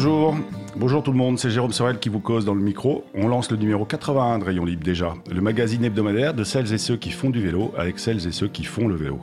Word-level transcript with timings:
Bonjour, 0.00 0.36
bonjour 0.76 1.02
tout 1.02 1.10
le 1.10 1.18
monde, 1.18 1.40
c'est 1.40 1.50
Jérôme 1.50 1.72
Sorel 1.72 1.98
qui 1.98 2.08
vous 2.08 2.20
cause 2.20 2.44
dans 2.44 2.54
le 2.54 2.60
micro. 2.60 3.04
On 3.14 3.26
lance 3.26 3.50
le 3.50 3.56
numéro 3.56 3.84
81 3.84 4.38
de 4.38 4.44
Rayon 4.44 4.64
Libre 4.64 4.84
déjà, 4.84 5.14
le 5.28 5.40
magazine 5.40 5.84
hebdomadaire 5.84 6.34
de 6.34 6.44
celles 6.44 6.72
et 6.72 6.78
ceux 6.78 6.96
qui 6.96 7.10
font 7.10 7.30
du 7.30 7.42
vélo 7.42 7.74
avec 7.76 7.98
celles 7.98 8.24
et 8.24 8.30
ceux 8.30 8.46
qui 8.46 8.62
font 8.62 8.86
le 8.86 8.94
vélo. 8.94 9.18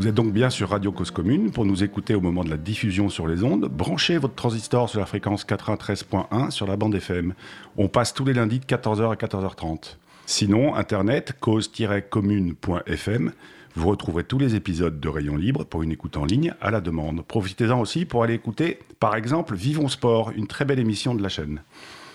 Vous 0.00 0.08
êtes 0.08 0.14
donc 0.16 0.32
bien 0.32 0.50
sur 0.50 0.70
Radio 0.70 0.90
Cause 0.90 1.12
Commune 1.12 1.52
pour 1.52 1.64
nous 1.64 1.84
écouter 1.84 2.16
au 2.16 2.20
moment 2.20 2.42
de 2.42 2.50
la 2.50 2.56
diffusion 2.56 3.08
sur 3.10 3.28
les 3.28 3.44
ondes. 3.44 3.66
Branchez 3.66 4.18
votre 4.18 4.34
transistor 4.34 4.88
sur 4.88 4.98
la 4.98 5.06
fréquence 5.06 5.46
93.1 5.46 6.50
sur 6.50 6.66
la 6.66 6.76
bande 6.76 6.96
FM. 6.96 7.34
On 7.76 7.86
passe 7.86 8.12
tous 8.12 8.24
les 8.24 8.34
lundis 8.34 8.58
de 8.58 8.64
14h 8.64 9.08
à 9.08 9.14
14h30. 9.14 9.98
Sinon, 10.26 10.74
internet 10.74 11.36
cause-commune.fm 11.38 13.30
vous 13.74 13.88
retrouverez 13.88 14.24
tous 14.24 14.38
les 14.38 14.54
épisodes 14.54 15.00
de 15.00 15.08
Rayon 15.08 15.36
Libre 15.36 15.64
pour 15.64 15.82
une 15.82 15.92
écoute 15.92 16.16
en 16.16 16.24
ligne 16.24 16.54
à 16.60 16.70
la 16.70 16.80
demande. 16.80 17.24
Profitez-en 17.24 17.80
aussi 17.80 18.04
pour 18.04 18.22
aller 18.22 18.34
écouter, 18.34 18.78
par 19.00 19.16
exemple, 19.16 19.54
Vivons 19.54 19.88
Sport, 19.88 20.32
une 20.36 20.46
très 20.46 20.64
belle 20.64 20.78
émission 20.78 21.14
de 21.14 21.22
la 21.22 21.30
chaîne. 21.30 21.62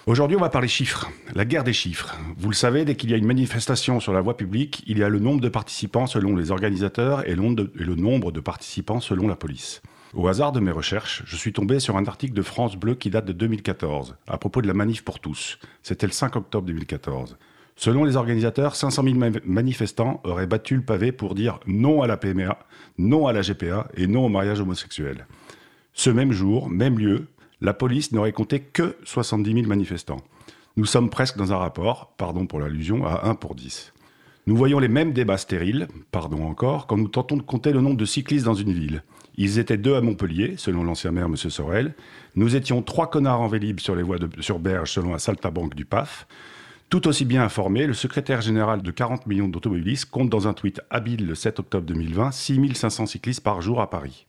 Aujourd'hui, 0.05 0.37
on 0.37 0.41
va 0.41 0.49
parler 0.49 0.67
chiffres, 0.67 1.09
la 1.33 1.45
guerre 1.45 1.63
des 1.63 1.73
chiffres. 1.73 2.15
Vous 2.37 2.49
le 2.49 2.55
savez, 2.55 2.85
dès 2.85 2.95
qu'il 2.95 3.09
y 3.09 3.13
a 3.13 3.17
une 3.17 3.25
manifestation 3.25 3.99
sur 3.99 4.13
la 4.13 4.21
voie 4.21 4.37
publique, 4.37 4.83
il 4.87 4.99
y 4.99 5.03
a 5.03 5.09
le 5.09 5.19
nombre 5.19 5.41
de 5.41 5.49
participants 5.49 6.07
selon 6.07 6.35
les 6.35 6.51
organisateurs 6.51 7.27
et 7.27 7.35
le 7.35 7.95
nombre 7.95 8.31
de 8.31 8.39
participants 8.39 9.01
selon 9.01 9.27
la 9.27 9.35
police. 9.35 9.81
Au 10.13 10.27
hasard 10.27 10.51
de 10.51 10.59
mes 10.59 10.71
recherches, 10.71 11.23
je 11.25 11.35
suis 11.35 11.51
tombé 11.51 11.79
sur 11.79 11.97
un 11.97 12.05
article 12.05 12.33
de 12.33 12.41
France 12.41 12.77
Bleu 12.77 12.95
qui 12.95 13.09
date 13.09 13.25
de 13.25 13.33
2014, 13.33 14.15
à 14.27 14.37
propos 14.37 14.61
de 14.61 14.67
la 14.67 14.73
manif 14.73 15.03
pour 15.03 15.19
tous. 15.19 15.59
C'était 15.83 16.07
le 16.07 16.13
5 16.13 16.35
octobre 16.37 16.65
2014. 16.67 17.37
Selon 17.79 18.03
les 18.03 18.15
organisateurs, 18.15 18.75
500 18.75 19.03
000 19.03 19.15
manifestants 19.45 20.19
auraient 20.23 20.47
battu 20.47 20.75
le 20.75 20.81
pavé 20.81 21.11
pour 21.11 21.35
dire 21.35 21.59
non 21.67 22.01
à 22.01 22.07
la 22.07 22.17
PMA, 22.17 22.57
non 22.97 23.27
à 23.27 23.33
la 23.33 23.41
GPA 23.41 23.87
et 23.95 24.07
non 24.07 24.25
au 24.25 24.29
mariage 24.29 24.59
homosexuel. 24.59 25.27
Ce 25.93 26.09
même 26.09 26.31
jour, 26.31 26.69
même 26.69 26.97
lieu, 26.97 27.27
la 27.61 27.75
police 27.75 28.11
n'aurait 28.11 28.31
compté 28.31 28.61
que 28.61 28.95
70 29.03 29.53
000 29.53 29.67
manifestants. 29.67 30.21
Nous 30.75 30.85
sommes 30.85 31.11
presque 31.11 31.37
dans 31.37 31.53
un 31.53 31.57
rapport, 31.57 32.13
pardon 32.17 32.47
pour 32.47 32.59
l'allusion, 32.59 33.05
à 33.05 33.27
1 33.27 33.35
pour 33.35 33.53
10. 33.53 33.93
Nous 34.47 34.55
voyons 34.55 34.79
les 34.79 34.87
mêmes 34.87 35.13
débats 35.13 35.37
stériles, 35.37 35.87
pardon 36.11 36.45
encore, 36.45 36.87
quand 36.87 36.97
nous 36.97 37.07
tentons 37.07 37.37
de 37.37 37.41
compter 37.43 37.73
le 37.73 37.81
nombre 37.81 37.97
de 37.97 38.05
cyclistes 38.05 38.45
dans 38.45 38.53
une 38.55 38.71
ville. 38.71 39.03
Ils 39.35 39.59
étaient 39.59 39.77
deux 39.77 39.95
à 39.95 40.01
Montpellier, 40.01 40.55
selon 40.57 40.83
l'ancien 40.83 41.11
maire 41.11 41.25
M. 41.25 41.35
Sorel. 41.35 41.93
Nous 42.35 42.55
étions 42.55 42.81
trois 42.81 43.09
connards 43.09 43.41
en 43.41 43.47
vélib 43.47 43.79
sur 43.79 43.95
les 43.95 44.03
voies 44.03 44.17
de, 44.17 44.29
sur 44.41 44.57
Berge, 44.57 44.91
selon 44.91 45.11
la 45.11 45.19
saltabanque 45.19 45.75
du 45.75 45.85
PAF. 45.85 46.27
Tout 46.89 47.09
aussi 47.09 47.25
bien 47.25 47.43
informé, 47.43 47.85
le 47.85 47.93
secrétaire 47.93 48.39
général 48.39 48.81
de 48.81 48.91
40 48.91 49.27
millions 49.27 49.49
d'automobilistes 49.49 50.09
compte 50.09 50.29
dans 50.29 50.47
un 50.47 50.53
tweet 50.53 50.79
habile 50.89 51.27
le 51.27 51.35
7 51.35 51.59
octobre 51.59 51.85
2020 51.85 52.31
6500 52.31 53.07
cyclistes 53.07 53.43
par 53.43 53.61
jour 53.61 53.81
à 53.81 53.89
Paris. 53.89 54.25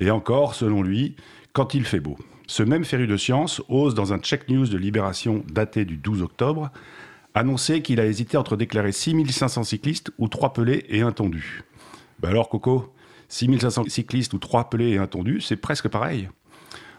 Et 0.00 0.10
encore, 0.10 0.56
selon 0.56 0.82
lui, 0.82 1.14
quand 1.52 1.74
il 1.74 1.84
fait 1.84 2.00
beau. 2.00 2.18
Ce 2.48 2.64
même 2.64 2.84
féru 2.84 3.06
de 3.06 3.16
science 3.16 3.62
ose, 3.68 3.94
dans 3.94 4.12
un 4.12 4.18
check 4.18 4.48
news 4.48 4.66
de 4.66 4.76
Libération 4.76 5.44
daté 5.52 5.84
du 5.84 5.96
12 5.96 6.22
octobre, 6.22 6.72
annoncer 7.34 7.82
qu'il 7.82 8.00
a 8.00 8.06
hésité 8.06 8.36
entre 8.36 8.56
déclarer 8.56 8.90
6500 8.90 9.62
cyclistes 9.62 10.10
ou 10.18 10.26
3 10.26 10.54
pelés 10.54 10.84
et 10.88 11.02
un 11.02 11.12
tondu. 11.12 11.62
Ben 12.18 12.30
alors, 12.30 12.48
Coco, 12.48 12.92
6500 13.28 13.84
cyclistes 13.86 14.34
ou 14.34 14.38
3 14.38 14.70
pelés 14.70 14.90
et 14.90 14.98
un 14.98 15.06
tondu, 15.06 15.40
c'est 15.40 15.56
presque 15.56 15.86
pareil. 15.86 16.28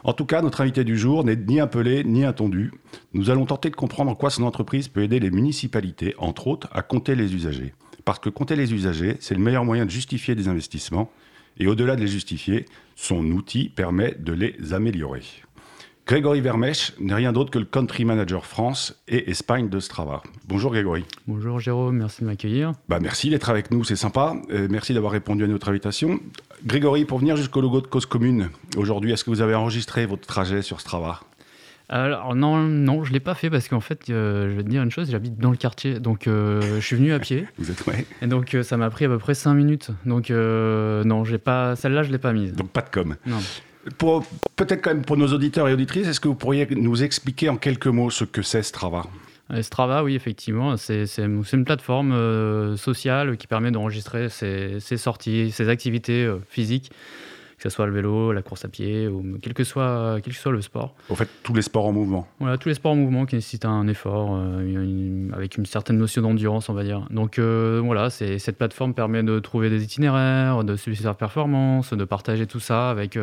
En 0.05 0.11
tout 0.11 0.25
cas, 0.25 0.41
notre 0.41 0.59
invité 0.59 0.83
du 0.83 0.97
jour 0.97 1.23
n'est 1.23 1.37
ni 1.37 1.61
un 1.61 1.67
pelé 1.67 2.03
ni 2.03 2.25
un 2.25 2.33
tondu. 2.33 2.71
Nous 3.13 3.29
allons 3.29 3.45
tenter 3.45 3.69
de 3.69 3.75
comprendre 3.75 4.11
en 4.11 4.15
quoi 4.15 4.29
son 4.29 4.43
entreprise 4.43 4.89
peut 4.89 5.01
aider 5.01 5.19
les 5.21 5.31
municipalités, 5.31 6.13
entre 6.17 6.47
autres, 6.47 6.67
à 6.73 6.81
compter 6.81 7.15
les 7.15 7.33
usagers. 7.33 7.73
Parce 8.03 8.19
que 8.19 8.27
compter 8.29 8.57
les 8.57 8.73
usagers, 8.73 9.15
c'est 9.21 9.33
le 9.33 9.39
meilleur 9.39 9.63
moyen 9.63 9.85
de 9.85 9.91
justifier 9.91 10.35
des 10.35 10.49
investissements. 10.49 11.09
Et 11.57 11.67
au-delà 11.67 11.95
de 11.95 12.01
les 12.01 12.07
justifier, 12.07 12.65
son 12.95 13.25
outil 13.31 13.69
permet 13.69 14.15
de 14.19 14.33
les 14.33 14.73
améliorer. 14.73 15.23
Grégory 16.05 16.41
Vermèche 16.41 16.91
n'est 16.99 17.14
rien 17.14 17.31
d'autre 17.31 17.49
que 17.49 17.59
le 17.59 17.64
Country 17.64 18.03
Manager 18.03 18.45
France 18.45 19.02
et 19.08 19.31
Espagne 19.31 19.69
de 19.69 19.80
Strava. 19.80 20.21
Bonjour 20.49 20.73
Grégory. 20.73 21.05
Bonjour 21.27 21.61
Jérôme, 21.61 21.95
merci 21.95 22.21
de 22.21 22.25
m'accueillir. 22.25 22.73
Bah 22.89 22.99
merci 23.02 23.30
d'être 23.30 23.49
avec 23.49 23.71
nous, 23.71 23.86
c'est 23.86 23.95
sympa. 23.95 24.36
Euh, 24.52 24.67
merci 24.69 24.93
d'avoir 24.93 25.13
répondu 25.13 25.45
à 25.45 25.47
notre 25.47 25.69
invitation. 25.69 26.19
Grégory, 26.65 27.05
pour 27.05 27.19
venir 27.19 27.37
jusqu'au 27.37 27.61
logo 27.61 27.80
de 27.80 27.87
Cause 27.87 28.05
Commune, 28.05 28.49
aujourd'hui, 28.75 29.13
est-ce 29.13 29.23
que 29.23 29.30
vous 29.30 29.39
avez 29.39 29.55
enregistré 29.55 30.05
votre 30.05 30.27
trajet 30.27 30.61
sur 30.61 30.81
Strava? 30.81 31.21
Alors 31.87 32.36
non, 32.36 32.58
non, 32.58 33.05
je 33.05 33.13
l'ai 33.13 33.21
pas 33.21 33.33
fait 33.33 33.49
parce 33.49 33.69
qu'en 33.69 33.80
fait, 33.80 34.09
euh, 34.09 34.49
je 34.49 34.55
vais 34.55 34.63
te 34.63 34.69
dire 34.69 34.83
une 34.83 34.92
chose, 34.92 35.09
j'habite 35.09 35.37
dans 35.37 35.52
le 35.52 35.58
quartier, 35.58 36.02
donc 36.02 36.27
euh, 36.27 36.61
je 36.81 36.86
suis 36.86 36.97
venu 36.97 37.13
à 37.13 37.19
pied. 37.19 37.47
Vous 37.58 37.71
êtes 37.71 37.86
ouais. 37.87 38.05
Et 38.21 38.27
donc 38.27 38.58
ça 38.63 38.75
m'a 38.75 38.89
pris 38.89 39.05
à 39.05 39.08
peu 39.08 39.19
près 39.19 39.36
5 39.36 39.53
minutes. 39.53 39.92
Donc 40.05 40.31
non, 40.31 41.23
j'ai 41.23 41.37
pas, 41.37 41.77
celle-là, 41.77 42.03
je 42.03 42.11
l'ai 42.11 42.17
pas 42.17 42.33
mise. 42.33 42.52
Donc 42.55 42.71
pas 42.71 42.81
de 42.81 42.89
com. 42.89 43.15
Non 43.25 43.39
peut-être 44.55 44.82
quand 44.82 44.94
même 44.94 45.05
pour 45.05 45.17
nos 45.17 45.27
auditeurs 45.27 45.67
et 45.67 45.73
auditrices, 45.73 46.08
est-ce 46.08 46.20
que 46.20 46.27
vous 46.27 46.36
pourriez 46.36 46.67
nous 46.71 47.04
expliquer 47.04 47.49
en 47.49 47.58
quelques 47.58 47.88
mots 47.88 48.10
ce 48.10 48.23
que 48.23 48.42
c'est 48.42 48.64
Strava? 48.64 49.04
Euh, 49.52 49.61
Strava, 49.61 50.04
oui, 50.04 50.16
effectivement, 50.16 50.77
c'est 50.77 51.05
une 51.17 51.66
plateforme 51.66 52.14
euh, 52.14 52.77
sociale 52.77 53.38
qui 53.38 53.48
permet 53.48 53.72
d'enregistrer 53.72 54.30
ses, 54.30 54.80
sorties, 54.98 55.52
ses 55.52 55.70
activités 55.70 56.23
euh, 56.23 56.39
physiques, 56.48 56.92
que 57.63 57.69
ce 57.69 57.75
soit 57.75 57.85
le 57.85 57.93
vélo, 57.93 58.33
la 58.33 58.41
course 58.41 58.65
à 58.65 58.67
pied, 58.67 59.07
ou 59.07 59.37
quel 59.41 59.53
que 59.53 59.63
soit, 59.63 60.19
quel 60.23 60.33
que 60.33 60.39
soit 60.39 60.51
le 60.51 60.61
sport. 60.61 60.95
Au 61.09 61.15
fait, 61.15 61.29
tous 61.43 61.53
les 61.53 61.61
sports 61.61 61.85
en 61.85 61.93
mouvement. 61.93 62.27
Voilà, 62.39 62.57
tous 62.57 62.69
les 62.69 62.75
sports 62.75 62.91
en 62.91 62.95
mouvement 62.95 63.25
qui 63.25 63.35
nécessitent 63.35 63.65
un 63.65 63.87
effort, 63.87 64.37
avec 65.33 65.57
une 65.57 65.65
certaine 65.65 65.97
notion 65.97 66.21
d'endurance, 66.21 66.69
on 66.69 66.73
va 66.73 66.83
dire. 66.83 67.07
Donc 67.09 67.39
voilà, 67.39 68.09
cette 68.09 68.57
plateforme 68.57 68.93
permet 68.93 69.23
de 69.23 69.39
trouver 69.39 69.69
des 69.69 69.83
itinéraires, 69.83 70.63
de 70.63 70.75
suivre 70.75 70.97
ses 70.97 71.13
performances, 71.13 71.93
de 71.93 72.03
partager 72.03 72.47
tout 72.47 72.59
ça 72.59 72.89
avec 72.89 73.17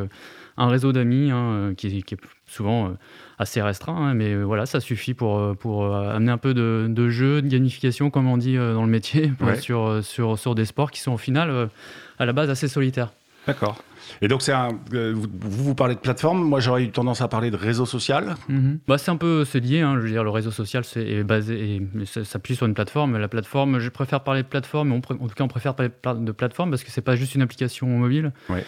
un 0.60 0.68
réseau 0.68 0.92
d'amis 0.92 1.30
hein, 1.30 1.50
euh, 1.52 1.74
qui, 1.74 1.86
est 1.86 2.16
souvent 2.46 2.86
euh, 2.86 2.90
assez 3.38 3.62
restreint, 3.62 3.96
hein, 3.96 4.14
mais 4.14 4.34
euh, 4.34 4.42
voilà, 4.42 4.66
ça 4.66 4.78
suffit 4.78 5.14
pour, 5.14 5.56
pour 5.56 5.94
amener 5.94 6.30
un 6.30 6.38
peu 6.38 6.52
de, 6.52 6.86
de, 6.88 7.08
jeu, 7.08 7.40
de 7.40 7.48
gamification, 7.48 8.10
comme 8.10 8.28
on 8.28 8.36
dit 8.36 8.56
dans 8.56 8.82
le 8.82 8.90
métier, 8.90 9.32
sur, 9.60 10.04
sur, 10.04 10.38
sur 10.38 10.54
des 10.54 10.66
sports 10.66 10.90
qui 10.90 11.00
sont 11.00 11.12
au 11.12 11.18
final, 11.18 11.70
à 12.18 12.26
la 12.26 12.32
base, 12.32 12.50
assez 12.50 12.68
solitaires. 12.68 13.12
D'accord. 13.46 13.82
Et 14.22 14.28
donc, 14.28 14.42
c'est 14.42 14.52
un, 14.52 14.68
vous, 14.92 15.26
vous 15.40 15.74
parlez 15.74 15.94
de 15.94 16.00
plateforme. 16.00 16.42
Moi, 16.42 16.60
j'aurais 16.60 16.84
eu 16.84 16.90
tendance 16.90 17.20
à 17.20 17.28
parler 17.28 17.50
de 17.50 17.56
réseau 17.56 17.86
social. 17.86 18.36
Mm-hmm. 18.50 18.78
bah, 18.86 18.98
c'est 18.98 19.10
un 19.10 19.16
peu 19.16 19.44
c'est 19.44 19.60
lié. 19.60 19.80
Hein, 19.80 19.94
je 19.96 20.00
veux 20.00 20.10
dire, 20.10 20.24
le 20.24 20.30
réseau 20.30 20.50
social 20.50 20.84
c'est 20.84 21.22
basé 21.24 21.76
et 21.76 22.06
s'appuie 22.24 22.56
sur 22.56 22.66
une 22.66 22.74
plateforme. 22.74 23.18
La 23.18 23.28
plateforme, 23.28 23.78
je 23.78 23.88
préfère 23.88 24.22
parler 24.22 24.42
de 24.42 24.48
plateforme, 24.48 24.92
en 24.92 25.00
tout 25.00 25.16
cas, 25.16 25.44
on 25.44 25.48
préfère 25.48 25.74
parler 25.74 25.90
de 26.16 26.32
plateforme 26.32 26.70
parce 26.70 26.84
que 26.84 26.90
c'est 26.90 27.00
pas 27.00 27.16
juste 27.16 27.34
une 27.34 27.42
application 27.42 27.86
mobile. 27.86 28.32
Ouais. 28.48 28.64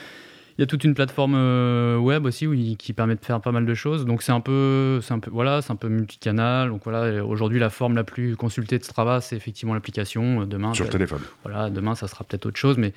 Il 0.58 0.60
y 0.60 0.64
a 0.64 0.66
toute 0.66 0.84
une 0.84 0.94
plateforme 0.94 1.34
euh, 1.34 1.96
web 1.96 2.26
aussi 2.26 2.76
qui 2.78 2.92
permet 2.92 3.14
de 3.14 3.24
faire 3.24 3.40
pas 3.40 3.52
mal 3.52 3.64
de 3.64 3.74
choses. 3.74 4.04
Donc 4.04 4.22
c'est 4.22 4.32
un 4.32 4.40
peu, 4.40 5.00
c'est 5.02 5.14
un 5.14 5.18
peu, 5.18 5.30
voilà, 5.30 5.62
c'est 5.62 5.72
un 5.72 5.76
peu 5.76 5.88
multicanal. 5.88 6.68
Donc 6.68 6.82
voilà, 6.84 7.24
aujourd'hui 7.24 7.58
la 7.58 7.70
forme 7.70 7.94
la 7.94 8.04
plus 8.04 8.36
consultée 8.36 8.78
de 8.78 8.84
Strava, 8.84 9.20
c'est 9.20 9.36
effectivement 9.36 9.74
l'application. 9.74 10.46
Demain, 10.46 10.74
sur 10.74 10.88
téléphone. 10.88 11.20
Voilà, 11.44 11.70
demain 11.70 11.94
ça 11.94 12.08
sera 12.08 12.24
peut-être 12.24 12.46
autre 12.46 12.58
chose, 12.58 12.76
mais 12.76 12.92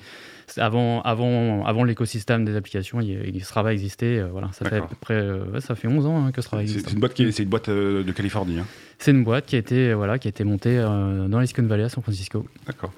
avant, 0.58 1.02
avant, 1.02 1.64
avant 1.64 1.84
l'écosystème 1.84 2.44
des 2.44 2.56
applications, 2.56 3.00
il, 3.00 3.44
Strava 3.44 3.72
existait. 3.72 4.18
Euh, 4.18 4.28
voilà, 4.30 4.50
ça 4.52 4.68
fait 4.68 4.76
à 4.76 4.82
peu 4.82 4.96
près, 5.00 5.14
euh, 5.14 5.60
ça 5.60 5.74
fait 5.74 5.88
11 5.88 6.06
ans 6.06 6.26
hein, 6.26 6.32
que 6.32 6.40
Strava 6.42 6.62
existe. 6.62 6.88
C'est 6.88 6.94
une 6.94 7.00
boîte 7.00 7.14
qui, 7.14 7.32
c'est 7.32 7.42
une 7.42 7.48
boîte 7.48 7.70
de 7.70 8.12
Californie. 8.12 8.58
Hein. 8.58 8.66
C'est 8.98 9.10
une 9.10 9.24
boîte 9.24 9.46
qui 9.46 9.56
a 9.56 9.58
été, 9.58 9.92
voilà, 9.92 10.18
qui 10.18 10.28
a 10.28 10.30
été 10.30 10.44
montée 10.44 10.78
dans 10.78 11.40
Silicon 11.42 11.66
Valley 11.66 11.84
à 11.84 11.88
San 11.88 12.02
Francisco. 12.02 12.46
D'accord. 12.66 12.92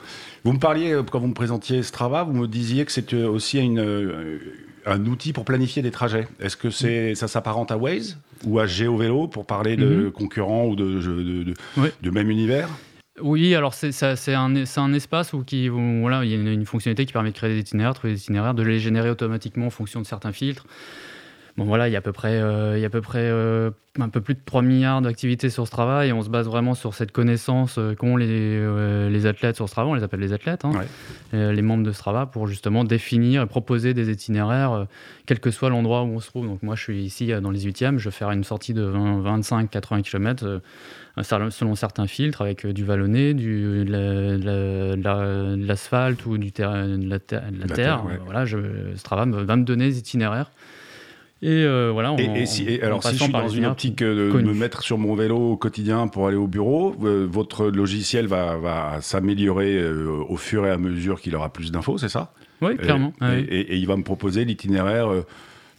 Vous 0.44 0.52
me 0.52 0.58
parliez, 0.58 0.96
quand 1.10 1.19
vous 1.19 1.26
me 1.26 1.34
présentiez 1.34 1.82
Strava, 1.82 2.22
vous 2.22 2.32
me 2.32 2.46
disiez 2.46 2.84
que 2.84 2.92
c'était 2.92 3.25
aussi 3.25 3.58
une, 3.58 3.80
un 4.88 5.04
outil 5.06 5.32
pour 5.32 5.44
planifier 5.44 5.82
des 5.82 5.91
trajets. 5.91 6.26
Est-ce 6.41 6.56
que 6.56 6.71
c'est, 6.71 7.15
ça 7.15 7.28
s'apparente 7.28 7.71
à 7.71 7.76
Waze 7.76 8.19
ou 8.44 8.59
à 8.59 8.66
GeoVélo 8.66 9.28
pour 9.28 9.47
parler 9.47 9.76
de 9.76 9.87
mhm. 9.87 10.12
concurrents 10.12 10.66
ou 10.66 10.76
de, 10.76 11.00
de, 11.00 11.54
de, 12.03 12.10
même 12.10 12.31
univers? 12.31 12.69
Oui, 13.21 13.54
alors 13.54 13.75
c'est, 13.75 13.93
un, 14.35 14.55
un, 14.76 14.93
espace 14.93 15.32
où, 15.32 15.43
qui, 15.43 15.69
voilà, 15.69 16.25
il 16.25 16.31
y 16.31 16.35
a 16.35 16.52
une, 16.52 16.64
fonctionnalité 16.64 17.05
qui 17.05 17.12
permet 17.12 17.31
de 17.31 17.37
créer 17.37 17.52
des 17.52 17.61
itinéraires, 17.61 17.94
trouver 17.94 18.12
des 18.12 18.20
itinéraires, 18.20 18.55
de 18.55 18.62
les 18.62 18.79
générer 18.79 19.11
automatiquement 19.11 19.67
en 19.67 19.70
fonction 19.70 20.00
de 20.00 20.06
certains 20.06 20.32
filtres. 20.32 20.67
Bon 21.58 21.64
voilà, 21.64 21.88
il 21.88 21.93
y 21.93 21.96
a 21.96 21.99
à 21.99 22.02
peu 22.02 22.12
près, 22.12 22.40
euh, 22.40 22.78
il 22.78 22.81
y 22.81 22.84
a 22.84 22.87
à 22.87 22.90
peu 22.90 23.00
près 23.00 23.19
euh, 23.25 23.72
un 23.99 24.08
peu 24.08 24.20
plus 24.20 24.34
de 24.34 24.40
3 24.44 24.62
milliards 24.62 25.02
d'activités 25.02 25.50
sur 25.50 25.66
Strava 25.66 26.06
et 26.06 26.12
on 26.12 26.22
se 26.22 26.31
base 26.31 26.46
vraiment 26.46 26.76
sur 26.76 26.94
cette 26.94 27.10
connaissance 27.10 27.78
euh, 27.78 27.96
qu'ont 27.96 28.16
les, 28.16 29.10
les 29.10 29.26
athlètes 29.26 29.56
sur 29.56 29.69
Strava, 29.69 29.88
on 29.88 29.94
les 29.94 30.05
appelle 30.05 30.20
les 30.20 30.32
athlètes, 30.32 30.64
hein, 30.64 30.70
les 31.32 31.62
membres 31.62 31.82
de 31.82 31.90
Strava, 31.90 32.26
pour 32.26 32.46
justement 32.46 32.84
définir 32.84 33.43
et 33.43 33.46
proposer 33.46 33.93
des 33.93 34.08
itinéraires, 34.08 34.87
quel 35.26 35.40
que 35.40 35.50
soit 35.50 35.69
l'endroit 35.69 36.05
où 36.05 36.14
on 36.14 36.20
se 36.20 36.28
trouve. 36.28 36.46
Donc 36.46 36.62
moi 36.62 36.76
je 36.76 36.82
suis 36.84 37.02
ici 37.02 37.32
dans 37.43 37.50
les 37.50 37.66
8e, 37.66 37.99
je 37.99 38.05
vais 38.05 38.12
faire 38.14 38.31
une 38.31 38.44
sortie 38.44 38.72
de 38.72 38.88
25-80 38.88 40.02
km 40.02 40.60
selon 41.22 41.75
certains 41.75 42.06
filtres 42.06 42.40
avec 42.40 42.69
du 42.69 42.84
vallonné, 42.84 43.34
du, 43.34 43.84
de 43.84 44.94
l'asphalte 45.66 46.25
ou 46.25 46.38
du 46.38 46.52
de 46.52 47.08
la, 47.08 47.19
terre. 47.19 48.05
Voilà, 48.26 48.44
je, 48.44 48.58
Strava 48.94 49.25
va 49.26 49.56
me 49.56 49.64
donner 49.64 49.88
des 49.88 49.99
itinéraires 49.99 50.52
et 51.40 51.62
euh, 51.64 51.90
voilà. 51.93 52.17
et, 52.19 52.46
si, 52.46 52.81
alors, 52.82 53.02
si 53.05 53.17
je 53.17 53.23
suis 53.23 53.32
dans 53.32 53.49
une 53.49 53.67
optique 53.67 54.02
de 54.02 54.32
me 54.32 54.52
mettre 54.52 54.82
sur 54.82 54.99
mon 54.99 55.14
vélo 55.14 55.52
au 55.52 55.56
quotidien 55.56 56.08
pour 56.08 56.26
aller 56.26 56.37
au 56.37 56.49
bureau, 56.49 56.96
euh, 57.05 57.29
votre 57.31 57.67
logiciel 57.67 58.26
va, 58.26 58.56
va 58.56 59.00
s'améliorer 59.00 59.76
euh, 59.76 60.25
au 60.29 60.37
fur 60.37 60.67
et 60.67 60.70
à 60.70 60.79
mesure 60.79 61.20
qu'il 61.20 61.37
aura 61.37 61.52
plus 61.52 61.70
d'infos, 61.70 61.96
c'est 61.99 62.08
ça? 62.08 62.32
Oui, 62.61 62.76
clairement. 62.76 63.12
Et, 63.23 63.76
il 63.76 63.87
va 63.87 63.96
me 63.96 64.02
proposer 64.02 64.44
l'itinéraire 64.44 65.11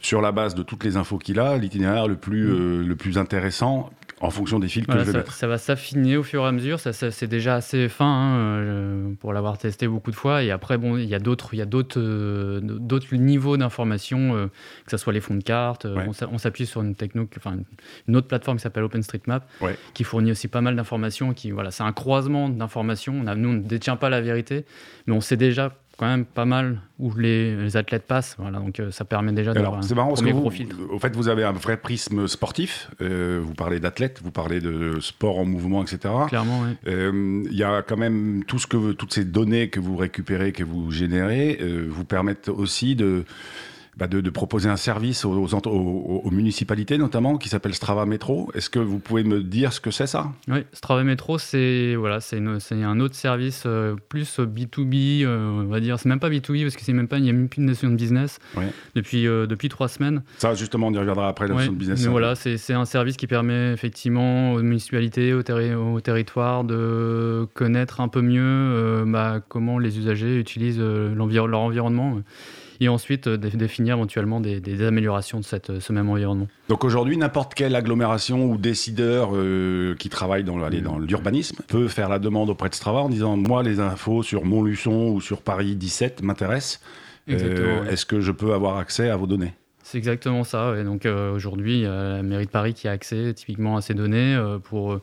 sur 0.01 0.21
la 0.21 0.31
base 0.31 0.55
de 0.55 0.63
toutes 0.63 0.85
les 0.85 0.95
infos 0.95 1.17
qu'il 1.17 1.41
a, 1.41 1.57
l'itinéraire 1.57 2.07
le 2.07 2.15
plus, 2.15 2.47
mm. 2.47 2.87
le 2.87 2.95
plus 2.95 3.17
intéressant 3.17 3.89
en 4.21 4.29
fonction 4.29 4.59
des 4.59 4.67
fils 4.67 4.85
que 4.85 4.91
je 4.91 4.97
vais 4.97 5.11
ça, 5.11 5.17
mettre. 5.19 5.33
Ça 5.33 5.47
va 5.47 5.57
s'affiner 5.57 6.17
au 6.17 6.23
fur 6.23 6.43
et 6.43 6.47
à 6.47 6.51
mesure. 6.51 6.79
Ça, 6.79 6.91
c'est 6.93 7.27
déjà 7.27 7.55
assez 7.55 7.87
fin 7.87 8.05
hein, 8.05 8.37
euh, 8.37 9.13
pour 9.19 9.33
l'avoir 9.33 9.57
testé 9.57 9.87
beaucoup 9.87 10.11
de 10.11 10.15
fois. 10.15 10.43
Et 10.43 10.51
après, 10.51 10.77
bon, 10.77 10.97
il 10.97 11.07
y 11.07 11.15
a 11.15 11.19
d'autres, 11.19 11.53
il 11.53 11.57
y 11.57 11.61
a 11.61 11.65
d'autres, 11.65 11.99
euh, 11.99 12.59
d'autres 12.61 13.15
niveaux 13.15 13.57
d'information, 13.57 14.35
euh, 14.35 14.47
que 14.85 14.91
ce 14.91 14.97
soit 14.97 15.13
les 15.13 15.21
fonds 15.21 15.35
de 15.35 15.43
cartes. 15.43 15.87
On 16.31 16.37
s'appuie 16.37 16.65
sur 16.65 16.81
une 16.81 16.95
techno, 16.95 17.27
enfin 17.37 17.57
une 18.07 18.15
autre 18.15 18.27
plateforme 18.27 18.57
qui 18.57 18.63
s'appelle 18.63 18.83
OpenStreetMap, 18.83 19.47
qui 19.93 20.03
fournit 20.03 20.31
aussi 20.31 20.47
pas 20.47 20.61
mal 20.61 20.75
d'informations. 20.75 21.33
Qui, 21.33 21.51
voilà, 21.51 21.71
c'est 21.71 21.83
un 21.83 21.93
croisement 21.93 22.49
d'informations. 22.49 23.13
nous, 23.13 23.49
on 23.49 23.53
ne 23.53 23.59
détient 23.59 23.95
pas 23.95 24.09
la 24.09 24.21
vérité, 24.21 24.65
mais 25.07 25.13
on 25.13 25.21
sait 25.21 25.37
déjà 25.37 25.73
quand 25.99 26.07
même 26.07 26.23
pas 26.23 26.45
mal 26.45 26.79
où 26.97 27.13
les, 27.13 27.75
athlètes 27.75 28.07
passent. 28.07 28.37
Voilà, 28.39 28.59
donc 28.59 28.79
euh, 28.79 28.89
ça 28.89 29.03
permet 29.03 29.33
déjà 29.33 29.53
d'avoir 29.53 29.73
un 29.73 29.95
marrant 29.95 30.13
premier 30.13 30.31
vous, 30.31 30.39
profil. 30.39 30.69
Au 30.89 30.97
fait, 30.97 31.13
vous 31.13 31.27
avez 31.27 31.43
un 31.43 31.51
vrai 31.51 31.75
prisme 31.75 32.25
sportif. 32.25 32.89
Euh, 33.01 33.41
vous 33.43 33.53
parlez 33.53 33.81
d'athlètes, 33.81 34.21
vous 34.23 34.31
parlez 34.31 34.61
de 34.61 34.99
sport 35.01 35.39
en 35.39 35.45
mouvement, 35.45 35.83
etc. 35.83 36.13
Clairement, 36.29 36.61
oui. 36.61 36.77
Euh, 36.87 37.43
il 37.51 37.57
y 37.57 37.63
a 37.63 37.81
quand 37.81 37.97
même 37.97 38.45
tout 38.47 38.59
ce 38.59 38.67
que, 38.67 38.93
toutes 38.93 39.13
ces 39.13 39.25
données 39.25 39.69
que 39.69 39.81
vous 39.81 39.97
récupérez, 39.97 40.53
que 40.53 40.63
vous 40.63 40.89
générez, 40.89 41.59
vous 41.89 42.05
permettent 42.05 42.47
aussi 42.47 42.95
de 42.95 43.25
bah, 43.97 44.07
de, 44.07 44.29
proposer 44.29 44.69
un 44.69 44.77
service 44.77 45.25
aux, 45.25 45.33
aux, 45.33 46.31
municipalités 46.31 46.97
notamment 46.97 47.37
qui 47.37 47.49
s'appelle 47.49 47.73
Strava 47.73 48.05
Metro. 48.05 48.49
Est-ce 48.53 48.69
que 48.69 48.79
vous 48.79 48.99
pouvez 48.99 49.23
me 49.23 49.41
dire 49.41 49.73
ce 49.73 49.81
que 49.81 49.91
c'est 49.91 50.07
ça? 50.07 50.31
Oui, 50.47 50.59
Strava 50.73 51.03
Metro, 51.03 51.37
c'est 51.37 51.95
voilà, 51.95 52.21
c'est 52.21 52.39
un 52.39 52.99
autre 52.99 53.15
service 53.15 53.63
euh, 53.65 53.95
plus 54.07 54.39
B2B, 54.39 55.25
euh, 55.25 55.63
on 55.63 55.65
va 55.65 55.79
dire. 55.79 55.99
C'est 55.99 56.07
même 56.07 56.19
pas 56.19 56.29
B2B 56.29 56.63
parce 56.63 56.75
que 56.75 56.83
c'est 56.83 56.93
même 56.93 57.07
pas, 57.07 57.17
il 57.17 57.23
n'y 57.23 57.29
a 57.29 57.33
même 57.33 57.49
plus 57.49 57.61
de 57.61 57.65
notion 57.65 57.89
de 57.89 57.95
business 57.95 58.39
depuis, 58.95 59.27
euh, 59.27 59.47
depuis 59.47 59.69
trois 59.69 59.87
semaines. 59.87 60.23
Ça, 60.37 60.53
justement, 60.53 60.87
on 60.87 60.93
y 60.93 60.97
reviendra 60.97 61.27
après 61.27 61.47
la 61.47 61.55
notion 61.55 61.73
de 61.73 61.77
business. 61.77 62.03
Mais 62.03 62.09
voilà, 62.09 62.35
c'est 62.35 62.73
un 62.73 62.85
service 62.85 63.17
qui 63.17 63.27
permet 63.27 63.73
effectivement 63.73 64.53
aux 64.53 64.61
municipalités, 64.61 65.33
aux, 65.33 65.41
au 65.41 66.01
territoires 66.01 66.63
de 66.63 67.47
connaître 67.53 68.01
un 68.01 68.07
peu 68.07 68.21
mieux 68.21 69.03
bah, 69.07 69.41
comment 69.47 69.79
les 69.79 69.97
usagers 69.97 70.37
utilisent 70.37 70.79
leur 70.79 71.59
environnement 71.59 72.21
et 72.79 72.89
ensuite 72.89 73.27
euh, 73.27 73.37
définir 73.37 73.95
éventuellement 73.95 74.39
des, 74.39 74.83
améliorations 74.83 75.39
de 75.39 75.45
cette, 75.45 75.69
euh, 75.69 75.79
ce 75.79 75.91
même 75.93 76.09
environnement. 76.09 76.47
Donc 76.69 76.83
aujourd'hui, 76.83 77.17
n'importe 77.17 77.53
quelle 77.53 77.75
agglomération 77.75 78.45
ou 78.45 78.57
décideur 78.57 79.31
euh, 79.33 79.95
qui 79.95 80.09
travaille 80.09 80.43
dans, 80.43 80.57
dans 80.57 80.99
l'urbanisme 80.99 81.57
peut 81.67 81.87
faire 81.87 82.09
la 82.09 82.19
demande 82.19 82.49
auprès 82.49 82.69
de 82.69 82.75
Strava 82.75 82.99
en 82.99 83.09
disant 83.09 83.35
moi 83.37 83.63
les 83.63 83.79
infos 83.79 84.23
sur 84.23 84.45
Montluçon 84.45 85.09
ou 85.09 85.21
sur 85.21 85.41
Paris 85.41 85.75
17 85.75 86.21
m'intéressent. 86.21 86.81
Est-ce 87.27 88.05
que 88.07 88.21
je 88.21 88.31
peux 88.31 88.53
avoir 88.53 88.77
accès 88.77 89.09
à 89.09 89.15
vos 89.15 89.27
données? 89.27 89.53
C'est 89.83 89.99
exactement 89.99 90.43
ça. 90.43 90.75
Et 90.79 90.83
donc 90.83 91.05
aujourd'hui, 91.05 91.79
il 91.79 91.83
y 91.83 91.85
a 91.85 92.15
la 92.17 92.23
mairie 92.23 92.45
de 92.45 92.49
Paris 92.51 92.73
qui 92.73 92.87
a 92.87 92.91
accès 92.91 93.33
typiquement 93.35 93.77
à 93.77 93.81
ces 93.81 93.93
données 93.93 94.39
pour 94.63 94.99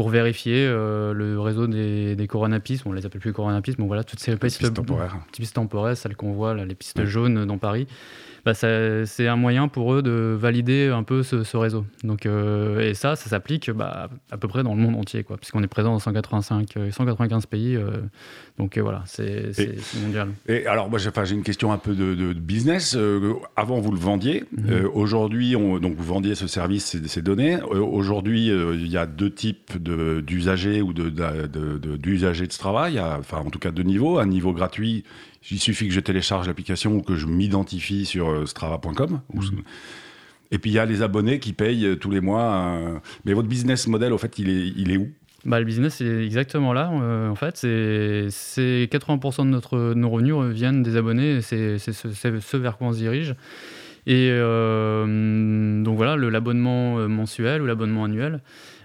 pour 0.00 0.08
vérifier 0.08 0.64
euh, 0.66 1.12
le 1.12 1.38
réseau 1.38 1.66
des, 1.66 2.16
des 2.16 2.26
coronapistes. 2.26 2.86
On 2.86 2.92
les 2.92 3.04
appelle 3.04 3.20
plus 3.20 3.34
coronapistes, 3.34 3.78
mais 3.78 3.86
voilà, 3.86 4.02
toutes 4.02 4.18
ces 4.18 4.34
pistes, 4.34 4.72
temporaires. 4.72 5.18
pistes 5.30 5.56
temporaires, 5.56 5.94
celles 5.94 6.16
qu'on 6.16 6.32
voit, 6.32 6.54
là, 6.54 6.64
les 6.64 6.74
pistes 6.74 7.04
jaunes 7.04 7.44
dans 7.44 7.58
Paris 7.58 7.86
bah, 8.44 8.54
c'est 8.54 9.26
un 9.26 9.36
moyen 9.36 9.68
pour 9.68 9.92
eux 9.94 10.02
de 10.02 10.36
valider 10.38 10.88
un 10.88 11.02
peu 11.02 11.22
ce, 11.22 11.56
réseau. 11.56 11.84
Donc, 12.04 12.26
euh, 12.26 12.80
et 12.80 12.94
ça, 12.94 13.16
ça 13.16 13.28
s'applique 13.28 13.70
bah, 13.70 14.08
à 14.30 14.38
peu 14.38 14.48
près 14.48 14.62
dans 14.62 14.74
le 14.74 14.80
monde 14.80 14.96
entier, 14.96 15.24
quoi, 15.24 15.36
puisqu'on 15.36 15.62
est 15.62 15.68
présent 15.68 15.92
dans 15.92 15.98
185, 15.98 16.74
195 16.90 17.42
euh, 17.42 17.46
pays. 17.48 17.76
Euh, 17.76 17.90
donc 18.58 18.78
voilà, 18.78 19.02
c'est 19.06 19.52
mondial. 20.02 20.30
Et 20.48 20.66
alors, 20.66 20.88
moi, 20.88 20.98
j'ai 20.98 21.34
une 21.34 21.42
question 21.42 21.72
un 21.72 21.78
peu 21.78 21.94
de, 21.94 22.32
business. 22.32 22.96
avant, 23.56 23.80
vous 23.80 23.92
le 23.92 23.98
vendiez. 23.98 24.44
Mhm. 24.56 24.90
Aujourd'hui, 24.94 25.52
donc 25.52 25.94
vous 25.96 26.04
vendiez 26.04 26.34
ce 26.34 26.46
service, 26.46 26.86
ces, 26.86 27.06
ces 27.08 27.22
données. 27.22 27.60
Aujourd'hui, 27.62 28.48
il 28.48 28.88
y 28.88 28.96
a 28.96 29.06
deux 29.06 29.30
types 29.30 29.76
d'usagers 30.22 30.82
ou 30.82 30.92
d'usagers 30.92 31.48
de, 31.48 31.78
de, 31.78 31.96
de, 31.96 32.50
Strava. 32.50 32.88
enfin, 33.18 33.38
en 33.38 33.50
tout 33.50 33.58
cas, 33.58 33.70
deux 33.70 33.82
niveaux. 33.82 34.18
Un 34.18 34.26
niveau 34.26 34.52
gratuit 34.52 35.04
il 35.50 35.58
suffit 35.58 35.88
que 35.88 35.94
je 35.94 36.00
télécharge 36.00 36.46
l'application 36.46 36.96
ou 36.96 37.02
que 37.02 37.16
je 37.16 37.26
m'identifie 37.26 38.04
sur 38.04 38.28
euh, 38.28 38.46
strava.com. 38.46 39.20
Mhm. 39.32 39.62
Et 40.52 40.58
puis 40.58 40.70
il 40.70 40.74
y 40.74 40.78
a 40.78 40.84
les 40.84 41.02
abonnés 41.02 41.38
qui 41.38 41.52
payent 41.52 41.86
euh, 41.86 41.96
tous 41.96 42.10
les 42.10 42.20
mois. 42.20 43.00
Mais 43.24 43.32
votre 43.32 43.48
business 43.48 43.86
model, 43.86 44.12
au 44.12 44.18
fait, 44.18 44.38
il 44.38 44.50
est, 44.50 44.68
il 44.76 44.90
est 44.90 44.96
où? 44.96 45.08
Bah, 45.46 45.58
le 45.58 45.64
business, 45.64 45.94
c'est 45.96 46.24
exactement 46.24 46.74
là. 46.74 46.90
Euh, 46.92 47.30
en 47.30 47.34
fait, 47.34 47.56
c'est 47.56 48.88
80% 48.92 49.44
de, 49.44 49.50
notre, 49.50 49.94
nos 49.94 50.10
revenus 50.10 50.34
viennent 50.54 50.82
des 50.82 50.96
abonnés. 50.96 51.40
C'est 51.40 51.78
ce, 51.78 52.56
vers 52.58 52.76
quoi 52.76 52.88
on 52.88 52.92
se 52.92 52.98
dirige. 52.98 53.34
Et 54.06 54.30
donc 54.30 55.96
voilà, 55.96 56.16
l'abonnement 56.16 57.08
mensuel 57.08 57.62
ou 57.62 57.66
l'abonnement 57.66 58.04
annuel. 58.04 58.40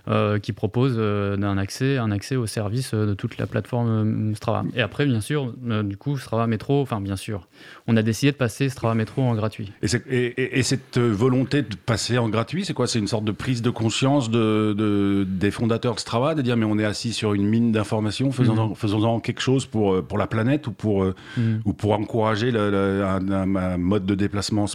Euh, 0.08 0.38
qui 0.38 0.54
propose 0.54 0.98
euh, 1.00 1.36
un, 1.42 1.58
accès, 1.58 1.98
un 1.98 2.12
accès 2.12 2.36
au 2.36 2.46
service 2.46 2.94
euh, 2.94 3.08
de 3.08 3.16
toute 3.16 3.40
la 3.40 3.48
plateforme 3.48 4.36
Strava. 4.36 4.64
Et 4.76 4.82
après, 4.82 5.08
bien 5.08 5.20
sûr, 5.20 5.52
du 5.84 5.98
coup, 5.98 6.16
Strava 6.20 6.46
Métro, 6.46 6.80
enfin 6.84 7.02
bien 7.02 7.16
sûr, 7.16 7.48
on 7.88 7.98
a 7.98 8.04
décidé 8.04 8.32
de 8.32 8.38
passer 8.38 8.70
Strava 8.70 8.94
Métro 8.94 9.24
en 9.24 9.34
gratuit. 9.34 9.72
Et, 9.82 10.62
cette 10.62 11.00
volonté 11.00 11.64
de 11.64 11.76
passer 11.76 12.20
en 12.20 12.30
gratuit, 12.30 12.66
c'est 12.66 12.76
quoi? 12.76 12.86
C'est 12.86 13.00
une 13.00 13.08
sorte 13.08 13.26
de 13.26 13.32
prise 13.32 13.64
de 13.64 13.72
conscience 13.72 14.30
de, 14.30 15.26
des 15.28 15.50
fondateurs 15.50 16.00
Strava, 16.00 16.36
de 16.36 16.44
dire 16.44 16.56
mais 16.56 16.66
on 16.66 16.78
est 16.78 16.86
assis 16.86 17.12
sur 17.12 17.34
une 17.34 17.48
mine 17.48 17.72
d'informations, 17.72 18.32
faisons-en 18.32 18.70
mhm. 18.70 18.76
faisons 18.76 19.20
quelque 19.20 19.42
chose 19.42 19.66
pour, 19.66 20.04
pour 20.04 20.20
la 20.20 20.28
planète 20.28 20.68
ou 20.68 20.72
pour, 20.72 21.06
mhm. 21.38 21.62
ou 21.66 21.74
pour 21.74 21.94
encourager 21.94 22.52
un, 22.56 23.78
mode 23.78 24.06
de 24.06 24.14
déplacement 24.14 24.66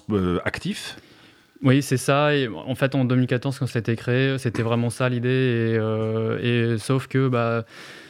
actif? 0.45 0.97
Oui, 1.63 1.83
c'est 1.83 1.97
ça. 1.97 2.35
Et 2.35 2.49
en 2.49 2.75
fait, 2.75 2.95
en 2.95 3.05
2014, 3.05 3.59
quand 3.59 3.67
ça 3.67 3.79
a 3.79 3.81
été 3.81 3.97
créé, 3.97 4.39
c'était 4.39 4.63
vraiment 4.63 4.91
ça 4.91 5.09
l'idée. 5.09 5.29
Et, 5.29 5.79
euh, 5.79 6.79
sauf 6.79 7.07
que 7.07 7.29
bah, 7.29 7.65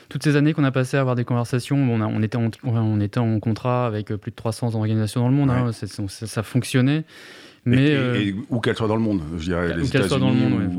toutes 0.08 0.22
ces 0.22 0.36
années 0.36 0.52
qu'on 0.52 0.64
a 0.64 0.70
passé 0.70 0.96
à 0.96 1.00
avoir 1.00 1.16
des 1.16 1.24
conversations, 1.24 1.76
on, 1.76 2.00
on, 2.00 2.22
était 2.22 2.36
en, 2.36 2.50
on 2.64 3.00
était 3.00 3.18
en 3.18 3.40
contrat 3.40 3.86
avec 3.86 4.14
plus 4.14 4.30
de 4.30 4.36
300 4.36 4.74
organisations 4.74 5.22
dans 5.22 5.28
le 5.28 5.34
monde. 5.34 5.50
Hein, 5.50 5.70
ça 5.72 6.42
fonctionnait. 6.42 7.04
Mais, 7.64 7.88
et, 7.88 7.96
euh, 7.96 8.32
où 8.48 8.60
qu'elle 8.60 8.76
soit 8.76 8.88
dans 8.88 8.96
le 8.96 9.02
monde, 9.02 9.20
je 9.36 9.44
dirais. 9.44 9.76
Les 9.76 9.82
où 9.82 9.88
qu'elle 9.88 10.08
soit 10.08 10.18
dans 10.18 10.30
le 10.30 10.36
monde, 10.36 10.70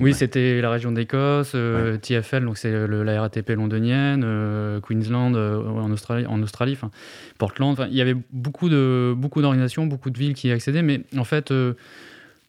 Oui, 0.00 0.14
c'était 0.14 0.60
la 0.60 0.70
région 0.70 0.92
d'Écosse, 0.92 1.52
euh, 1.54 1.96
TFL, 1.96 2.44
donc 2.44 2.58
c'est 2.58 2.72
la 2.88 3.20
RATP 3.20 3.50
londonienne, 3.50 4.22
euh, 4.24 4.80
Queensland 4.80 5.34
en 5.34 5.90
Australie, 5.90 6.26
en 6.26 6.42
Australie 6.42 6.78
Portland. 7.38 7.76
Il 7.90 7.96
y 7.96 8.00
avait 8.00 8.16
beaucoup 8.32 8.68
de 8.68 9.14
beaucoup 9.16 9.42
d'organisations, 9.42 9.86
beaucoup 9.86 10.10
de 10.10 10.18
villes 10.18 10.34
qui 10.34 10.48
y 10.48 10.52
accédaient, 10.52 10.82
mais 10.82 11.02
en 11.16 11.24
fait 11.24 11.52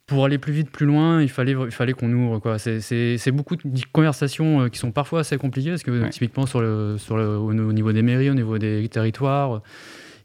pour 0.08 0.24
aller 0.26 0.38
plus 0.38 0.54
vite, 0.54 0.70
plus 0.70 0.86
loin, 0.86 1.22
il 1.22 1.30
fallait, 1.30 1.54
il 1.54 1.72
fallait 1.72 1.94
qu'on 1.94 2.12
ouvre. 2.12 2.38
Quoi. 2.40 2.60
C'est, 2.60 3.32
beaucoup 3.32 3.56
de 3.56 3.64
conversations 3.92 4.70
qui 4.70 4.78
sont 4.78 4.92
parfois 4.92 5.22
assez 5.22 5.38
compliquées, 5.38 5.72
parce 5.72 5.84
que 5.84 6.10
typiquement 6.10 6.46
sur 6.46 6.62
le, 6.62 6.98
sur 7.00 7.18
le, 7.18 7.38
au 7.38 7.54
niveau 7.54 7.92
des 7.92 8.04
mairies, 8.04 8.30
au 8.30 8.36
niveau 8.36 8.60
des 8.60 8.88
territoires, 8.88 9.62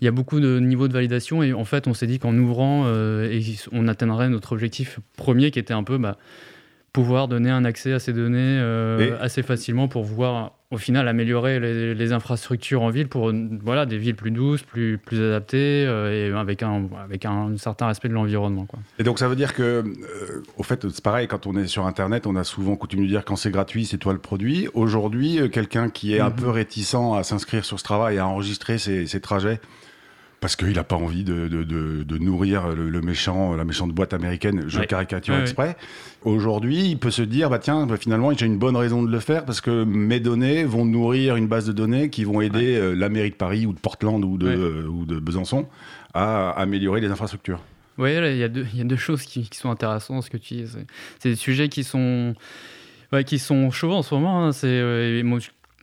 il 0.00 0.04
y 0.04 0.08
a 0.08 0.10
beaucoup 0.10 0.40
de 0.40 0.58
niveaux 0.58 0.88
de 0.88 0.92
validation 0.92 1.42
et 1.42 1.52
en 1.52 1.64
fait 1.64 1.86
on 1.86 1.94
s'est 1.94 2.06
dit 2.06 2.18
qu'en 2.18 2.36
ouvrant 2.36 2.84
euh, 2.86 3.40
on 3.72 3.86
atteindrait 3.86 4.28
notre 4.28 4.52
objectif 4.52 4.98
premier 5.16 5.50
qui 5.50 5.58
était 5.58 5.74
un 5.74 5.84
peu 5.84 5.98
bah, 5.98 6.16
pouvoir 6.92 7.28
donner 7.28 7.50
un 7.50 7.64
accès 7.64 7.92
à 7.92 7.98
ces 7.98 8.12
données 8.12 8.58
euh, 8.60 9.16
assez 9.20 9.42
facilement 9.42 9.88
pour 9.88 10.06
pouvoir 10.06 10.52
au 10.72 10.76
final 10.76 11.08
améliorer 11.08 11.58
les, 11.60 12.12
infrastructures 12.12 12.82
en 12.82 12.90
ville 12.90 13.08
pour 13.08 13.32
voilà 13.62 13.86
des 13.86 13.98
villes 13.98 14.14
plus 14.14 14.30
douces, 14.30 14.62
plus 14.62 14.98
plus 14.98 15.20
adaptées 15.20 15.84
euh, 15.86 16.30
et 16.30 16.36
avec 16.36 16.62
un 16.62 16.88
avec 17.02 17.24
un, 17.24 17.56
certain 17.56 17.86
respect 17.86 18.08
de 18.08 18.14
l'environnement 18.14 18.66
quoi. 18.66 18.78
Et 18.98 19.02
donc 19.02 19.18
ça 19.18 19.28
veut 19.28 19.36
dire 19.36 19.54
que 19.54 19.84
au 20.56 20.62
fait 20.62 20.88
c'est 20.88 21.02
pareil 21.02 21.28
quand 21.28 21.46
on 21.46 21.56
est 21.56 21.66
sur 21.66 21.86
internet, 21.86 22.26
on 22.26 22.36
a 22.36 22.44
souvent 22.44 22.76
coutume 22.76 23.02
de 23.02 23.08
dire 23.08 23.24
quand 23.24 23.36
c'est 23.36 23.50
gratuit, 23.50 23.84
c'est 23.84 23.98
toi 23.98 24.12
le 24.12 24.18
produit. 24.18 24.68
Aujourd'hui, 24.74 25.50
quelqu'un 25.50 25.90
qui 25.90 26.14
est 26.14 26.20
un 26.20 26.30
mhm. 26.30 26.36
peu 26.36 26.50
réticent 26.50 27.14
à 27.16 27.22
s'inscrire 27.22 27.64
sur 27.64 27.78
ce 27.78 27.84
travail 27.84 28.18
à 28.18 28.26
enregistrer 28.26 28.78
ses, 28.78 29.06
ses 29.06 29.20
trajets 29.20 29.60
parce 30.40 30.56
qu'il 30.56 30.72
n'a 30.72 30.84
pas 30.84 30.96
envie 30.96 31.22
de, 31.22 31.48
de, 31.48 31.62
de, 31.64 32.18
nourrir 32.18 32.68
le, 32.68 33.00
méchant, 33.02 33.54
la 33.54 33.64
méchante 33.64 33.92
boîte 33.92 34.14
américaine, 34.14 34.64
je 34.68 34.80
caricature 34.80 35.36
exprès. 35.38 35.76
Aujourd'hui, 36.22 36.90
il 36.90 36.98
peut 36.98 37.10
se 37.10 37.22
dire, 37.22 37.50
bah 37.50 37.58
tiens, 37.58 37.86
bah, 37.86 37.96
finalement, 37.98 38.32
j'ai 38.32 38.46
une 38.46 38.58
bonne 38.58 38.76
raison 38.76 39.02
de 39.02 39.10
le 39.10 39.20
faire 39.20 39.44
parce 39.44 39.60
que 39.60 39.84
mes 39.84 40.18
données 40.18 40.64
vont 40.64 40.86
nourrir 40.86 41.36
une 41.36 41.46
base 41.46 41.66
de 41.66 41.72
données 41.72 42.08
qui 42.08 42.24
vont 42.24 42.40
aider 42.40 42.76
euh, 42.76 42.94
la 42.94 43.08
mairie 43.08 43.30
de 43.30 43.34
Paris 43.34 43.66
ou 43.66 43.72
de 43.72 43.78
Portland 43.78 44.24
ou 44.24 44.38
de, 44.38 44.86
ou 44.86 45.04
de 45.04 45.18
Besançon 45.18 45.66
à 46.14 46.50
améliorer 46.50 47.00
les 47.00 47.08
infrastructures. 47.08 47.60
Oui, 47.98 48.14
il 48.14 48.36
y, 48.38 48.44
a 48.44 48.48
deux, 48.48 48.66
y 48.74 48.80
a 48.80 48.84
deux 48.84 48.96
choses 48.96 49.22
qui, 49.22 49.48
qui 49.48 49.58
sont 49.58 49.70
intéressantes 49.70 50.24
ce 50.24 50.30
que 50.30 50.38
tu 50.38 50.54
dis. 50.54 50.64
C'est 51.18 51.28
des 51.28 51.36
sujets 51.36 51.68
qui 51.68 51.84
sont, 51.84 52.34
ouais, 53.12 53.24
qui 53.24 53.38
sont 53.38 53.70
chauds 53.70 53.92
en 53.92 54.02
ce 54.02 54.14
moment. 54.14 54.46
Hein. 54.46 54.52
C'est, 54.52 54.68
euh, 54.68 55.22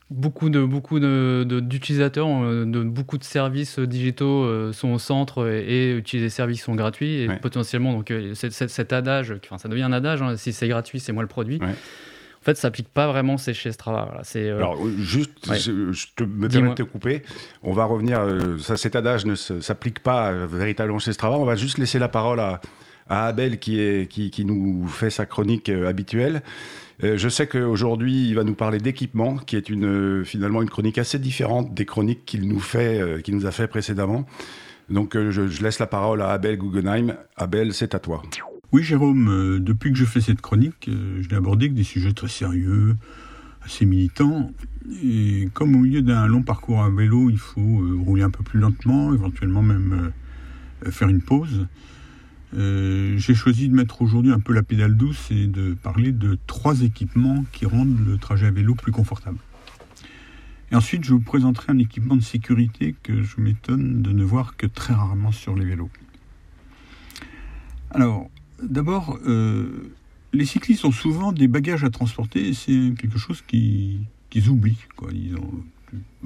beaucoup 0.10 0.50
de 0.50 0.64
beaucoup 0.64 1.00
d'utilisateurs, 1.00 2.28
de, 2.28 2.66
de, 2.66 2.84
beaucoup 2.84 3.18
de 3.18 3.24
services 3.24 3.80
digitaux 3.80 4.44
euh, 4.44 4.72
sont 4.72 4.90
au 4.90 5.00
centre 5.00 5.48
et, 5.48 5.98
et 5.98 6.04
les 6.14 6.30
services 6.30 6.64
sont 6.64 6.76
gratuits 6.76 7.22
et 7.22 7.28
potentiellement 7.42 7.94
donc 7.94 8.12
euh, 8.12 8.34
cet 8.34 8.94
adage, 8.94 9.36
enfin 9.44 9.58
ça 9.58 9.68
devient 9.68 9.84
un 9.84 9.94
adage, 9.94 10.22
hein, 10.22 10.38
si 10.38 10.54
c'est 10.54 10.68
gratuit 10.68 11.00
c'est 11.00 11.12
moi 11.12 11.24
le 11.24 11.30
produit. 11.30 11.60
En 11.62 12.50
fait, 12.52 12.56
ça 12.56 12.62
s'applique 12.62 12.88
pas 12.88 13.08
vraiment 13.08 13.36
chez 13.36 13.72
Strava. 13.74 14.22
c'est, 14.24 14.52
Alors, 14.52 14.78
juste, 15.00 15.54
je, 15.54 16.06
te 16.16 16.24
me 16.24 16.48
permets 16.48 16.70
de 16.70 16.76
te 16.76 16.84
couper. 16.84 17.24
On 17.62 17.74
va 17.74 17.84
revenir. 17.84 18.26
ça, 18.60 18.78
cet 18.78 18.96
adage 18.96 19.26
ne 19.26 19.36
s'applique 19.36 20.00
pas 20.00 20.32
véritablement 20.46 21.00
chez 21.00 21.12
Strava. 21.12 21.36
On 21.36 21.44
va 21.44 21.58
juste 21.58 21.78
laisser 21.78 22.00
la 22.00 22.08
parole 22.08 22.40
à, 22.40 22.62
Abel 23.10 23.60
qui, 23.60 23.82
est, 23.82 24.10
qui, 24.10 24.32
qui, 24.32 24.46
nous 24.46 24.88
fait 24.88 25.10
sa 25.10 25.26
chronique 25.26 25.68
habituelle. 25.68 26.42
Je 27.02 27.30
sais 27.30 27.48
qu'aujourd'hui, 27.48 28.30
il 28.30 28.36
va 28.36 28.44
nous 28.44 28.56
parler 28.56 28.80
d'équipement, 28.80 29.38
qui 29.38 29.56
est 29.56 29.70
une, 29.70 30.26
finalement 30.26 30.62
une 30.62 30.70
chronique 30.70 30.98
assez 30.98 31.20
différente 31.20 31.74
des 31.74 31.86
chroniques 31.86 32.26
qu'il 32.26 32.48
nous, 32.48 32.60
fait, 32.60 33.22
qu'il 33.24 33.36
nous 33.36 33.46
a 33.46 33.52
fait 33.52 33.68
précédemment. 33.68 34.26
Donc 34.90 35.16
euh, 35.16 35.32
je, 35.32 35.64
laisse 35.64 35.80
la 35.80 35.88
parole 35.88 36.22
à 36.22 36.30
Abel 36.30 36.58
Guggenheim. 36.58 37.16
Abel, 37.36 37.74
c'est 37.74 37.94
à 37.96 38.00
toi. 38.00 38.22
Oui, 38.72 38.84
Jérôme, 38.84 39.30
euh, 39.30 39.60
depuis 39.60 39.92
que 39.92 39.98
je 39.98 40.06
fais 40.06 40.22
cette 40.22 40.42
chronique, 40.42 40.88
euh, 40.88 41.22
je 41.22 41.30
l'ai 41.30 41.36
abordé 41.36 41.66
avec 41.66 41.74
des 41.74 41.84
sujets 41.84 42.14
très 42.14 42.28
sérieux, 42.28 42.96
assez 43.64 43.86
militants. 43.86 44.52
Et 45.04 45.50
comme 45.54 45.76
au 45.76 45.80
milieu 45.80 46.02
d'un 46.02 46.28
long 46.28 46.44
parcours 46.44 46.82
à 46.82 46.90
vélo, 46.90 47.30
il 47.30 47.38
faut 47.38 47.82
rouler 48.06 48.24
un 48.24 48.30
peu 48.30 48.44
plus 48.44 48.60
lentement, 48.60 49.14
éventuellement 49.14 49.62
même 49.62 50.14
faire 50.90 51.10
une 51.10 51.22
pause. 51.22 51.68
J'ai 52.54 53.36
choisi 53.36 53.70
de 53.70 53.76
mettre 53.76 54.02
aujourd'hui 54.02 54.32
un 54.32 54.40
peu 54.40 54.54
la 54.54 54.64
pédale 54.64 54.96
douce 54.96 55.32
et 55.32 55.48
de 55.48 55.74
parler 55.74 56.12
de 56.12 56.38
trois 56.48 56.82
équipements 56.82 57.44
qui 57.52 57.66
rendent 57.66 58.00
le 58.06 58.18
trajet 58.18 58.48
à 58.48 58.52
vélo 58.52 58.74
plus 58.74 58.92
confortable. 58.92 59.38
Et 60.72 60.76
ensuite, 60.76 61.04
je 61.06 61.14
vous 61.14 61.22
présenterai 61.22 61.72
un 61.72 61.78
équipement 61.78 62.16
de 62.16 62.22
sécurité 62.22 62.96
que 63.04 63.24
je 63.24 63.40
m'étonne 63.40 64.02
de 64.02 64.12
ne 64.12 64.24
voir 64.24 64.58
que 64.58 64.66
très 64.66 64.94
rarement 64.94 65.32
sur 65.32 65.56
les 65.56 65.64
vélos. 65.64 65.90
Alors, 67.92 68.30
d'abord, 68.62 69.18
euh, 69.26 69.94
les 70.34 70.46
cyclistes 70.46 70.84
ont 70.84 70.92
souvent 70.92 71.32
des 71.32 71.48
bagages 71.48 71.86
à 71.86 71.90
transporter 71.90 72.50
et 72.50 72.54
c'est 72.54 72.94
quelque 72.98 73.18
chose 73.18 73.42
qu'ils 73.48 74.50
oublient. 74.50 74.86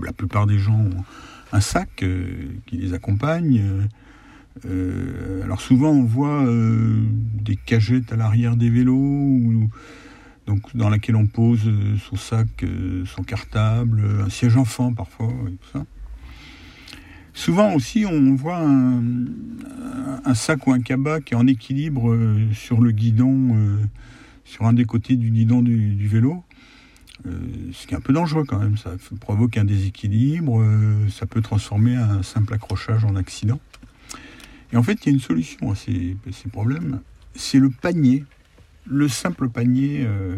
La 0.01 0.11
plupart 0.11 0.47
des 0.47 0.57
gens 0.57 0.79
ont 0.79 1.05
un 1.51 1.61
sac 1.61 2.01
euh, 2.01 2.47
qui 2.65 2.77
les 2.77 2.93
accompagne. 2.93 3.87
Euh, 4.65 5.43
alors 5.43 5.61
souvent, 5.61 5.91
on 5.91 6.03
voit 6.03 6.45
des 7.41 7.55
cagettes 7.55 8.11
à 8.11 8.15
l'arrière 8.15 8.55
des 8.55 8.69
vélos 8.69 9.69
dans 10.73 10.89
laquelle 10.89 11.15
on 11.15 11.27
pose 11.27 11.67
euh, 11.67 11.97
son 11.97 12.15
sac, 12.15 12.47
euh, 12.63 13.05
son 13.05 13.23
cartable, 13.23 14.03
un 14.25 14.29
siège 14.29 14.57
enfant 14.57 14.93
parfois. 14.93 15.31
Souvent 17.33 17.73
aussi, 17.73 18.05
on 18.05 18.35
voit 18.35 18.59
un, 18.59 20.33
sac 20.33 20.67
ou 20.67 20.73
un 20.73 20.81
cabas 20.81 21.21
qui 21.21 21.33
est 21.33 21.37
en 21.37 21.47
équilibre 21.47 22.11
euh, 22.11 22.47
sur 22.53 22.81
le 22.81 22.91
guidon, 22.91 23.55
sur 24.43 24.65
un 24.65 24.73
des 24.73 24.85
côtés 24.85 25.15
du 25.15 25.31
guidon 25.31 25.61
du, 25.61 26.07
vélo. 26.07 26.43
ce 27.23 27.87
qui 27.87 27.93
est 27.93 27.97
un 27.97 28.01
peu 28.01 28.11
dangereux 28.11 28.43
quand 28.45 28.59
même, 28.59 28.75
ça 28.77 28.91
provoque 29.19 29.57
un 29.57 29.63
déséquilibre, 29.63 30.61
ça 31.09 31.25
peut 31.25 31.41
transformer 31.41 31.95
un 31.95 32.21
simple 32.21 32.53
accrochage 32.53 33.05
en 33.05 33.15
accident. 33.15 33.59
Et 34.73 34.77
en 34.77 34.83
fait, 34.83 35.05
il 35.05 35.05
y 35.07 35.09
a 35.09 35.13
une 35.13 35.19
solution 35.19 35.71
à 35.71 35.75
ces 35.75 36.15
problèmes, 36.51 37.01
c'est 37.35 37.59
le 37.59 37.69
panier 37.69 38.25
le 38.85 39.07
simple 39.07 39.49
panier 39.49 40.03
euh, 40.05 40.37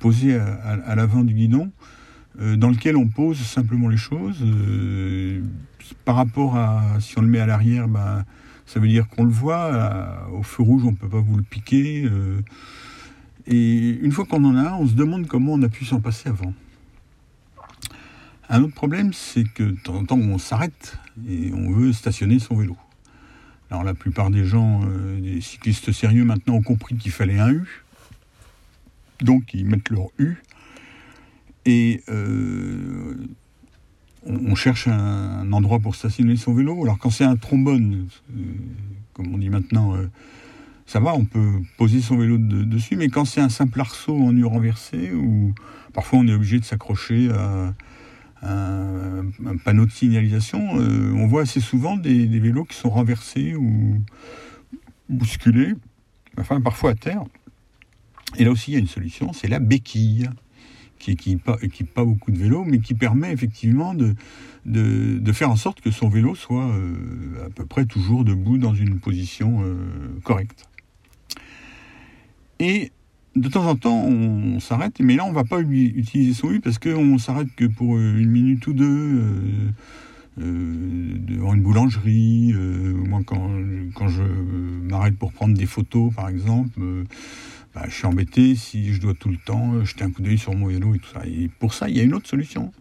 posé 0.00 0.34
à, 0.36 0.94
l'avant 0.94 1.24
du 1.24 1.34
guidon, 1.34 1.70
euh, 2.40 2.56
dans 2.56 2.70
lequel 2.70 2.96
on 2.96 3.08
pose 3.08 3.38
simplement 3.38 3.88
les 3.88 3.96
choses. 3.96 4.38
Euh, 4.42 5.42
par 6.04 6.16
rapport 6.16 6.56
à 6.56 6.98
si 7.00 7.18
on 7.18 7.22
le 7.22 7.28
met 7.28 7.40
à 7.40 7.46
l'arrière, 7.46 7.88
bah, 7.88 8.24
ça 8.66 8.80
veut 8.80 8.88
dire 8.88 9.08
qu'on 9.08 9.24
le 9.24 9.30
voit. 9.30 10.28
au 10.32 10.42
feu 10.42 10.62
rouge, 10.62 10.82
on 10.84 10.92
ne 10.92 10.96
peut 10.96 11.08
pas 11.08 11.20
vous 11.20 11.36
le 11.36 11.42
piquer. 11.42 12.08
et 13.46 13.90
une 14.00 14.12
fois 14.12 14.24
qu'on 14.24 14.42
en 14.44 14.56
a 14.56 14.72
on 14.72 14.86
se 14.86 14.94
demande 14.94 15.26
comment 15.26 15.52
on 15.52 15.62
a 15.62 15.68
pu 15.68 15.84
s'en 15.84 16.00
passer 16.00 16.30
avant. 16.30 16.54
Un 18.48 18.62
autre 18.62 18.74
problème, 18.74 19.12
c'est 19.12 19.44
que 19.44 19.62
de 19.62 19.76
temps 19.76 19.94
en 19.94 20.04
temps, 20.04 20.18
on 20.18 20.38
s'arrête 20.38 20.98
et 21.28 21.52
on 21.54 21.70
veut 21.70 21.92
stationner 21.92 22.38
son 22.38 22.56
vélo. 22.56 22.76
Alors 23.70 23.84
la 23.84 23.94
plupart 23.94 24.30
des 24.30 24.44
gens, 24.44 24.82
euh, 24.84 25.20
des 25.20 25.40
cyclistes 25.40 25.92
sérieux 25.92 26.24
maintenant, 26.24 26.54
ont 26.54 26.62
compris 26.62 26.96
qu'il 26.96 27.12
fallait 27.12 27.38
un 27.38 27.50
U. 27.50 27.84
Donc 29.20 29.54
ils 29.54 29.64
mettent 29.64 29.90
leur 29.90 30.08
U. 30.18 30.36
Et 31.66 32.02
euh, 32.08 33.14
on, 34.26 34.54
cherche 34.54 34.86
un, 34.86 35.50
endroit 35.52 35.78
pour 35.78 35.94
stationner 35.94 36.36
son 36.36 36.52
vélo. 36.54 36.82
Alors 36.82 36.98
quand 36.98 37.10
c'est 37.10 37.24
un 37.24 37.36
trombone, 37.36 38.06
euh, 38.36 38.42
comme 39.14 39.34
on 39.34 39.38
dit 39.38 39.48
maintenant, 39.48 39.96
ça 40.86 41.00
va, 41.00 41.14
on 41.14 41.24
peut 41.24 41.52
poser 41.78 42.00
son 42.00 42.18
vélo 42.18 42.36
dessus. 42.36 42.96
Mais 42.96 43.08
quand 43.08 43.24
c'est 43.24 43.40
un 43.40 43.48
simple 43.48 43.80
arceau 43.80 44.16
en 44.16 44.36
U 44.36 44.44
renversé, 44.44 45.12
ou 45.12 45.54
parfois 45.94 46.18
on 46.18 46.28
est 46.28 46.34
obligé 46.34 46.58
de 46.58 46.64
s'accrocher 46.64 47.30
à 47.30 47.74
un, 48.44 49.56
panneau 49.64 49.86
de 49.86 49.90
signalisation, 49.90 50.78
euh, 50.78 51.12
on 51.14 51.26
voit 51.26 51.42
assez 51.42 51.60
souvent 51.60 51.96
des, 51.96 52.26
vélos 52.26 52.64
qui 52.64 52.76
sont 52.76 52.90
renversés 52.90 53.54
ou 53.54 54.02
bousculés, 55.08 55.74
enfin 56.38 56.60
parfois 56.60 56.90
à 56.90 56.94
terre. 56.94 57.24
Et 58.36 58.44
là 58.44 58.50
aussi, 58.50 58.72
il 58.72 58.74
y 58.74 58.76
a 58.76 58.80
une 58.80 58.86
solution, 58.86 59.32
c'est 59.32 59.48
la 59.48 59.60
béquille, 59.60 60.28
qui 60.98 61.12
équipe 61.12 61.42
pas, 61.94 62.04
beaucoup 62.04 62.30
de 62.30 62.38
vélos, 62.38 62.64
mais 62.64 62.78
qui 62.78 62.94
permet 62.94 63.30
effectivement 63.30 63.94
de, 63.94 64.14
de, 64.64 65.32
faire 65.32 65.50
en 65.50 65.56
sorte 65.56 65.80
que 65.80 65.90
son 65.90 66.08
vélo 66.08 66.34
soit 66.34 66.66
euh, 66.66 67.46
à 67.46 67.50
peu 67.50 67.66
près 67.66 67.84
toujours 67.84 68.24
debout 68.24 68.56
dans 68.56 68.74
une 68.74 68.98
position 68.98 69.60
euh, 69.62 70.18
correcte. 70.22 70.66
Et 72.58 72.90
de 73.36 73.48
temps 73.48 73.66
en 73.66 73.76
temps, 73.76 74.04
on, 74.04 74.60
s'arrête, 74.60 75.00
mais 75.00 75.16
là, 75.16 75.24
on 75.24 75.30
ne 75.30 75.34
va 75.34 75.44
pas 75.44 75.60
utiliser 75.60 76.34
son 76.34 76.50
U 76.50 76.60
parce 76.60 76.78
qu'on 76.78 77.18
s'arrête 77.18 77.48
que 77.56 77.64
pour 77.64 77.96
euh, 77.96 78.16
une 78.16 78.30
minute 78.30 78.66
ou 78.66 78.72
deux 78.72 78.86
euh, 78.86 79.40
euh, 80.40 81.14
devant 81.18 81.54
une 81.54 81.62
boulangerie. 81.62 82.54
moi, 82.54 83.20
quand, 83.26 84.08
je 84.08 84.22
m'arrête 84.22 85.16
pour 85.16 85.32
prendre 85.32 85.56
des 85.56 85.66
photos, 85.66 86.14
par 86.14 86.28
exemple, 86.28 86.80
bah, 87.74 87.82
je 87.88 87.94
suis 87.94 88.06
embêté 88.06 88.54
si 88.54 88.92
je 88.92 89.00
dois 89.00 89.14
tout 89.14 89.30
le 89.30 89.36
temps 89.36 89.84
jeter 89.84 90.04
un 90.04 90.10
coup 90.10 90.22
d'œil 90.22 90.38
sur 90.38 90.54
mon 90.54 90.68
vélo 90.68 90.94
et 90.94 90.98
tout 90.98 91.10
ça. 91.12 91.26
Et 91.26 91.50
pour 91.58 91.74
ça, 91.74 91.88
il 91.88 91.96
y 91.96 92.00
a 92.00 92.04
une 92.04 92.14
autre 92.14 92.28
solution. 92.28 92.72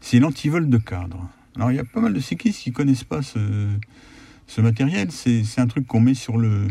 C'est 0.00 0.18
l'antivol 0.18 0.68
de 0.68 0.78
cadre. 0.78 1.28
Alors, 1.56 1.70
il 1.70 1.76
y 1.76 1.80
a 1.80 1.84
pas 1.84 2.00
mal 2.00 2.14
de 2.14 2.20
cyclistes 2.20 2.62
qui 2.62 2.70
ne 2.70 2.74
connaissent 2.74 3.04
pas 3.04 3.20
ce 3.22 4.60
matériel. 4.60 5.08
C'est 5.12 5.58
un 5.58 5.66
truc 5.66 5.86
qu'on 5.86 6.00
met 6.00 6.14
sur 6.14 6.38
le 6.38 6.68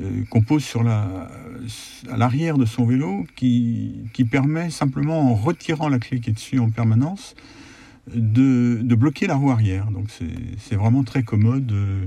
euh, 0.00 0.24
qu'on 0.30 0.40
pose 0.40 0.64
sur 0.64 0.82
la, 0.82 1.28
à 2.10 2.16
l'arrière 2.16 2.56
de 2.56 2.64
son 2.64 2.86
vélo 2.86 3.26
qui, 3.36 4.08
permet 4.30 4.70
simplement 4.70 5.32
en 5.32 5.34
retirant 5.34 5.90
la 5.90 5.98
clé 5.98 6.20
qui 6.20 6.30
est 6.30 6.32
dessus 6.32 6.58
en 6.58 6.70
permanence 6.70 7.34
de, 8.14 8.80
de 8.82 8.94
bloquer 8.94 9.26
la 9.26 9.34
roue 9.34 9.50
arrière. 9.50 9.90
Donc 9.90 10.06
c'est 10.58 10.76
vraiment 10.76 11.02
très 11.04 11.22
commode. 11.22 11.70
Euh, 11.72 12.06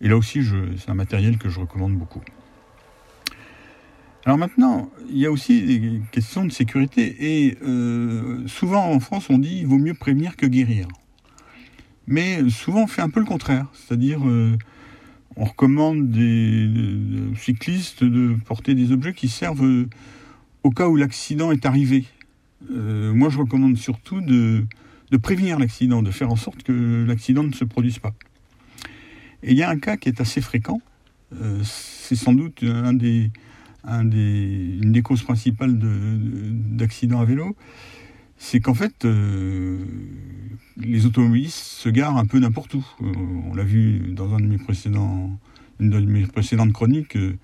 et 0.00 0.08
là 0.08 0.16
aussi, 0.16 0.42
c'est 0.78 0.90
un 0.90 0.94
matériel 0.94 1.36
que 1.36 1.48
je 1.48 1.58
recommande 1.58 1.94
beaucoup. 1.94 2.22
Alors 4.24 4.38
maintenant, 4.38 4.90
il 5.10 5.18
y 5.18 5.26
a 5.26 5.32
aussi 5.32 5.62
des 5.62 6.00
questions 6.12 6.44
de 6.44 6.52
sécurité. 6.52 7.16
Et 7.18 7.58
euh, 7.62 8.46
souvent 8.46 8.86
en 8.86 9.00
France, 9.00 9.30
on 9.30 9.38
dit 9.38 9.58
il 9.60 9.66
vaut 9.66 9.78
mieux 9.78 9.94
prévenir 9.94 10.36
que 10.36 10.46
guérir. 10.46 10.86
Mais 12.06 12.48
souvent, 12.50 12.84
on 12.84 12.86
fait 12.86 13.02
un 13.02 13.10
peu 13.10 13.20
le 13.20 13.26
contraire. 13.26 13.66
C'est-à-dire, 13.74 14.20
on 15.36 15.44
recommande 15.44 16.10
des, 16.10 16.68
cyclistes 17.36 18.04
de 18.04 18.36
porter 18.44 18.74
des 18.74 18.92
objets 18.92 19.14
qui 19.14 19.28
servent 19.28 19.64
euh, 19.64 19.88
au 20.62 20.70
cas 20.70 20.88
où 20.88 20.96
l'accident 20.96 21.52
est 21.52 21.66
arrivé. 21.66 22.06
Euh, 22.70 23.12
moi, 23.12 23.30
je 23.30 23.38
recommande 23.38 23.76
surtout 23.76 24.20
de, 24.20 24.66
prévenir 25.22 25.58
l'accident, 25.58 26.02
de 26.02 26.10
faire 26.10 26.30
en 26.30 26.36
sorte 26.36 26.62
que 26.62 27.04
l'accident 27.06 27.44
ne 27.44 27.52
se 27.52 27.64
produise 27.64 27.98
pas. 27.98 28.12
Et 29.42 29.52
il 29.52 29.56
y 29.56 29.62
a 29.62 29.70
un 29.70 29.78
cas 29.78 29.96
qui 29.96 30.08
est 30.08 30.20
assez 30.20 30.40
fréquent. 30.40 30.80
Euh, 31.40 31.60
c'est 31.62 32.16
sans 32.16 32.32
doute 32.32 32.62
une 32.62 33.30
des 34.12 35.02
causes 35.02 35.22
principales 35.22 35.78
d'accidents 35.78 37.20
à 37.20 37.24
vélo. 37.24 37.56
C'est 38.42 38.58
qu'en 38.60 38.74
fait, 38.74 39.06
les 40.80 41.06
automobilistes 41.06 41.58
se 41.58 41.88
garent 41.88 42.16
un 42.16 42.26
peu 42.26 42.38
n'importe 42.38 42.74
où. 42.74 42.86
Euh, 43.02 43.12
on 43.50 43.54
l'a 43.54 43.64
vu 43.64 44.12
dans 44.14 44.36
une 44.36 44.48
de 45.78 46.00
mes 46.00 46.26
précédentes 46.26 46.72
chroniques. 46.72 47.16
Euh, 47.16 47.36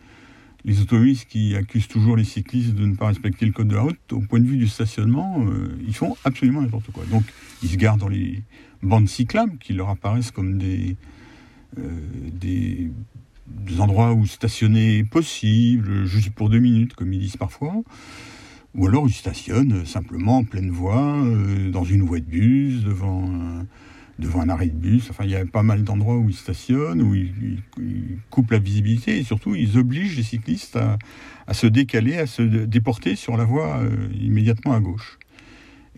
les 0.65 0.81
automobilistes 0.81 1.29
qui 1.29 1.55
accusent 1.55 1.87
toujours 1.87 2.17
les 2.17 2.25
cyclistes 2.25 2.75
de 2.75 2.87
ne 2.87 2.97
pas 2.97 3.07
respecter 3.09 3.47
le 3.47 3.53
code 3.53 3.69
de 3.69 3.77
la 3.77 3.83
route, 3.83 4.13
au 4.13 4.21
point 4.21 4.41
de 4.41 4.47
vue 4.47 4.57
du 4.57 4.67
stationnement, 4.67 5.45
euh, 5.47 5.79
ils 5.87 5.95
font 5.95 6.17
absolument 6.25 6.61
n'importe 6.61 6.91
quoi. 6.91 7.05
Donc, 7.05 7.23
ils 7.63 7.69
se 7.69 7.77
garent 7.77 7.99
dans 7.99 8.09
les 8.09 8.43
bandes 8.83 9.09
cyclables 9.09 9.59
qui 9.59 9.75
leur 9.75 9.91
apparaissent 9.91 10.33
comme 10.33 10.59
des, 10.59 10.97
des, 11.77 12.91
des 13.47 13.81
endroits 13.81 14.13
où 14.13 14.27
stationner 14.27 14.99
est 14.99 15.05
possible, 15.05 16.05
juste 16.05 16.31
pour 16.31 16.51
deux 16.51 16.59
minutes, 16.59 16.95
comme 16.95 17.13
ils 17.13 17.21
disent 17.21 17.37
parfois. 17.37 17.75
Ou 18.77 18.87
alors 18.87 19.09
ils 19.09 19.15
stationnent 19.15 19.87
simplement 19.87 20.39
en 20.39 20.45
pleine 20.45 20.71
voie, 20.71 21.17
euh, 21.25 21.71
dans 21.71 21.85
une 21.85 22.03
voie 22.03 22.21
de 22.21 22.27
bus, 22.27 22.85
devant 22.85 23.31
un 24.41 24.49
arrêt 24.49 24.67
de 24.67 24.77
bus. 24.77 25.09
Enfin, 25.11 25.25
il 25.25 25.31
y 25.31 25.37
a 25.37 25.47
pas 25.47 25.63
mal 25.63 25.83
d'endroits 25.83 26.17
où 26.17 26.29
ils 26.29 26.37
stationnent, 26.37 27.03
où 27.03 27.15
ils, 27.15 27.63
coupent 28.31 28.51
la 28.51 28.59
visibilité 28.59 29.19
et 29.19 29.23
surtout 29.23 29.55
ils 29.55 29.79
obligent 29.79 30.17
les 30.17 30.23
cyclistes 30.23 30.79
à, 31.47 31.55
se 31.55 31.67
décaler, 31.67 32.19
à 32.19 32.27
se 32.27 32.43
déporter 32.43 33.17
sur 33.17 33.37
la 33.37 33.45
voie 33.45 33.79
euh, 33.79 34.09
immédiatement 34.21 34.75
à 34.75 34.81
gauche. 34.81 35.19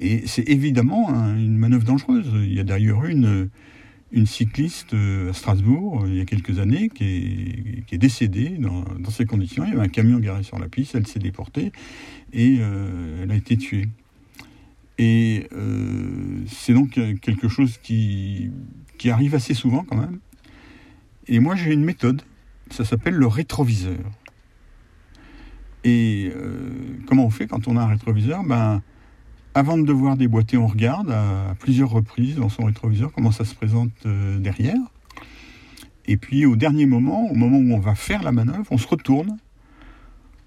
Et 0.01 0.27
c'est 0.27 0.49
évidemment 0.49 1.09
une 1.35 1.59
manœuvre 1.59 1.85
dangereuse. 1.85 2.31
Il 2.35 2.55
y 2.55 2.61
a 2.61 2.65
d'ailleurs 2.65 3.05
une, 3.07 3.51
une 4.11 4.27
cycliste 4.27 4.95
euh, 4.95 5.31
à 5.31 5.33
Strasbourg, 5.33 6.05
euh, 6.05 6.09
il 6.09 6.17
y 6.17 6.21
a 6.21 6.25
quelques 6.25 6.59
années, 6.59 6.89
qui 6.89 7.85
est, 7.91 7.99
décédée 7.99 8.51
dans, 8.51 9.11
ces 9.11 9.27
conditions. 9.27 9.65
Il 9.65 9.71
y 9.71 9.73
avait 9.73 9.85
un 9.85 9.89
camion 9.89 10.19
garé 10.19 10.43
sur 10.43 10.59
la 10.59 10.69
piste, 10.69 10.95
elle 10.95 11.07
s'est 11.07 11.19
déportée 11.19 11.73
et 12.33 12.57
elle 12.57 13.31
a 13.31 13.35
été 13.35 13.57
tuée. 13.57 13.89
Et 14.99 15.47
euh, 15.53 16.43
c'est 16.49 16.75
donc 16.75 17.01
quelque 17.21 17.49
chose 17.49 17.79
qui, 17.79 18.51
qui 18.99 19.11
arrive 19.11 19.35
assez 19.35 19.55
souvent 19.55 19.85
quand 19.85 19.97
même. 19.97 20.19
Et 21.29 21.39
moi 21.39 21.55
j'ai 21.55 21.73
une 21.73 21.85
méthode, 21.85 22.23
ça 22.71 22.85
s'appelle 22.85 23.15
le 23.15 23.27
rétroviseur. 23.27 24.11
Et 25.85 26.33
euh, 26.35 26.99
comment 27.07 27.25
on 27.25 27.31
fait 27.31 27.47
quand 27.47 27.69
on 27.69 27.77
a 27.77 27.83
un 27.83 27.87
rétroviseur? 27.87 28.43
Ben, 28.43 28.83
Avant 29.55 29.79
de 29.79 29.85
devoir 29.85 30.17
déboîter, 30.17 30.57
on 30.57 30.67
regarde 30.67 31.11
à 31.11 31.55
plusieurs 31.59 31.91
reprises 31.91 32.37
dans 32.37 32.49
son 32.49 32.65
rétroviseur 32.65 33.13
comment 33.13 33.33
ça 33.33 33.45
se 33.45 33.55
présente 33.55 33.91
euh, 34.07 34.39
derrière. 34.39 34.77
Et 36.07 36.17
puis 36.17 36.47
au 36.47 36.55
dernier 36.55 36.87
moment, 36.87 37.29
au 37.31 37.35
moment 37.35 37.59
où 37.59 37.75
on 37.75 37.81
va 37.81 37.95
faire 37.95 38.23
la 38.23 38.31
manœuvre, 38.31 38.67
on 38.71 38.79
se 38.79 38.87
retourne 38.87 39.39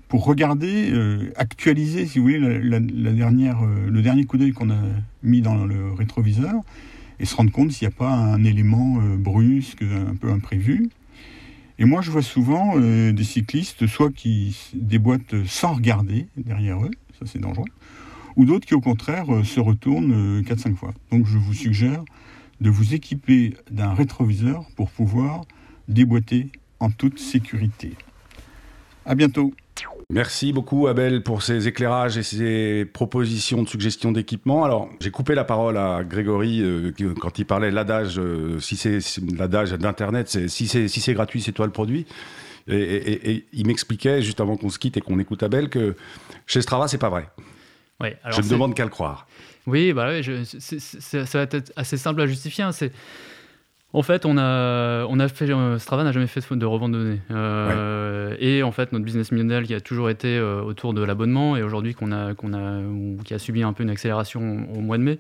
pour 0.08 0.26
regarder, 0.26 0.92
euh, 0.92 1.32
actualiser, 1.36 2.06
si 2.06 2.20
vous 2.20 2.26
voulez, 2.26 2.40
euh, 2.40 2.60
le 2.60 4.02
dernier 4.02 4.26
coup 4.26 4.38
d'œil 4.38 4.52
qu'on 4.52 4.70
a 4.70 4.80
mis 5.24 5.42
dans 5.42 5.66
le 5.66 5.92
rétroviseur 5.94 6.54
et 7.20 7.26
se 7.26 7.36
rendre 7.36 7.52
compte 7.52 7.72
s'il 7.72 7.88
n'y 7.88 7.94
a 7.94 7.98
pas 7.98 8.12
un 8.12 8.44
élément 8.44 9.00
brusque, 9.18 9.84
un 9.84 10.16
peu 10.16 10.32
imprévu. 10.32 10.90
Et 11.78 11.86
moi, 11.86 12.02
je 12.02 12.10
vois 12.10 12.24
souvent 12.24 12.80
des 12.80 13.24
cyclistes, 13.24 13.86
soit 13.86 14.12
qui 14.12 14.58
déboîtent 14.74 15.46
sans 15.46 15.74
regarder 15.74 16.28
derrière 16.36 16.84
eux, 16.84 16.92
ça 17.20 17.28
c'est 17.28 17.40
dangereux, 17.40 17.68
ou 18.36 18.46
d'autres 18.46 18.66
qui 18.66 18.74
au 18.74 18.82
contraire 18.82 19.26
se 19.44 19.60
retournent 19.60 20.42
4-5 20.42 20.76
fois. 20.76 20.94
Donc 21.12 21.26
je 21.26 21.38
vous 21.38 21.54
suggère 21.54 22.04
de 22.62 22.70
vous 22.70 22.94
équiper 22.94 23.56
d'un 23.70 23.94
rétroviseur 23.94 24.66
pour 24.76 24.92
pouvoir 24.92 25.42
déboîter 25.88 26.52
en 26.80 26.90
toute 26.90 27.20
sécurité. 27.20 27.94
À 29.06 29.16
bientôt. 29.16 29.54
Merci 30.10 30.52
beaucoup 30.52 30.88
Abel 30.88 31.24
pour 31.24 31.42
ces 31.42 31.68
éclairages 31.68 32.18
et 32.18 32.24
ces 32.24 32.86
propositions 32.86 33.64
de 33.64 33.68
suggestions 33.68 34.12
d'équipement. 34.12 34.64
Alors 34.66 34.90
j'ai 35.00 35.10
coupé 35.10 35.36
la 35.36 35.46
parole 35.46 35.78
à 35.78 36.04
Grégory 36.04 36.62
euh, 36.62 36.92
quand 37.20 37.40
il 37.40 37.46
parlait 37.46 37.72
l'adage, 37.72 38.20
euh, 38.20 38.60
si 38.60 38.76
c'est 38.76 39.00
l'adage 39.38 39.72
d'internet, 39.72 40.28
si 40.50 40.68
c'est 40.68 40.88
si 40.90 41.00
c'est 41.00 41.14
gratuit, 41.14 41.42
c'est 41.42 41.54
toi 41.54 41.66
le 41.66 41.72
produit. 41.72 42.06
Et, 42.68 43.46
il 43.54 43.66
m'expliquait 43.66 44.22
juste 44.22 44.40
avant 44.40 44.56
qu'on 44.56 44.70
se 44.70 44.78
quitte 44.78 44.98
et 44.98 45.02
qu'on 45.02 45.18
écoute 45.18 45.42
Abel 45.44 45.70
que 45.70 45.96
chez 46.46 46.62
Strava 46.62 46.88
c'est 46.88 47.00
pas 47.00 47.10
vrai. 47.10 47.28
Je 48.30 48.42
ne 48.42 48.50
demande 48.50 48.74
qu'à 48.74 48.84
le 48.84 48.90
croire. 48.90 49.28
Oui, 49.68 49.94
bah 49.94 50.10
ça 50.24 51.38
va 51.38 51.44
être 51.44 51.72
assez 51.76 51.98
simple 51.98 52.22
à 52.22 52.26
justifier. 52.26 52.64
Hein. 52.64 52.72
c'est 52.72 52.92
en 53.94 54.04
fait, 54.04 54.26
on 54.26 54.38
a, 54.38 55.06
on 55.10 55.20
a 55.20 55.28
fait, 55.28 55.50
euh, 55.50 55.78
Strava 55.78 56.04
n'a 56.06 56.14
jamais 56.14 56.28
fait 56.28 56.42
de 56.56 56.66
revente 56.66 56.94
de 56.94 56.98
données. 56.98 57.20
Euh, 57.30 58.36
et 58.40 58.64
en 58.64 58.72
fait, 58.72 58.94
notre 58.94 59.04
business 59.04 59.34
model 59.34 59.66
qui 59.66 59.74
a 59.74 59.82
toujours 59.82 60.10
été 60.10 60.38
euh, 60.38 60.62
autour 60.62 60.94
de 60.94 61.04
l'abonnement 61.04 61.58
et 61.58 61.64
aujourd'hui 61.64 61.94
qu'on 61.94 62.14
a, 62.14 62.34
qu'on 62.34 62.54
a, 62.54 62.82
qui 63.26 63.34
a 63.34 63.40
subi 63.40 63.64
un 63.64 63.74
peu 63.74 63.84
une 63.84 63.90
accélération 63.90 64.66
au 64.74 64.80
mois 64.80 64.98
de 64.98 65.04
mai, 65.04 65.20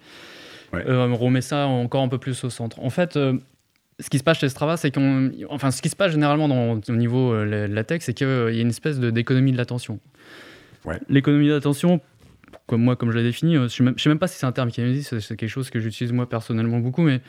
on 0.73 1.15
remet 1.15 1.41
ça 1.41 1.67
encore 1.67 2.01
un 2.01 2.07
peu 2.07 2.17
plus 2.17 2.41
au 2.45 2.49
centre. 2.49 2.79
En 2.81 2.89
fait, 2.89 3.15
ce 3.15 4.09
qui 4.09 4.17
se 4.17 4.23
passe 4.23 4.39
chez 4.39 4.47
Strava, 4.47 4.77
c'est 4.77 4.89
qu'on, 4.89 5.31
enfin, 5.49 5.69
ce 5.71 5.81
qui 5.81 5.89
se 5.89 5.97
passe 5.97 6.13
généralement 6.13 6.47
dans, 6.47 6.79
au 6.87 6.95
niveau 6.95 7.33
de 7.33 7.67
la 7.69 7.83
tech, 7.83 8.03
c'est 8.03 8.13
qu'il 8.13 8.27
y 8.27 8.59
a 8.59 8.61
une 8.61 8.69
espèce 8.69 9.01
d'économie 9.01 9.51
de 9.51 9.57
l'attention. 9.57 9.99
L'économie 11.09 11.47
de 11.47 11.53
l'attention, 11.53 11.99
comme 12.71 12.83
moi, 12.83 12.95
comme 12.95 13.11
je 13.11 13.17
l'ai 13.17 13.23
défini, 13.23 13.55
je 13.55 13.59
ne 13.59 13.67
sais, 13.67 13.83
sais, 13.97 14.07
même 14.09 14.17
pas 14.17 14.27
si 14.27 14.39
c'est 14.39 14.45
un 14.45 14.53
terme 14.53 14.71
qui 14.71 14.79
existe, 14.79 15.19
c'est 15.19 15.35
quelque 15.35 15.49
chose 15.49 15.69
que 15.69 15.77
j'utilise 15.81 16.13
moi 16.13 16.29
personnellement 16.29 16.79
beaucoup, 16.79 17.01
mais 17.01 17.19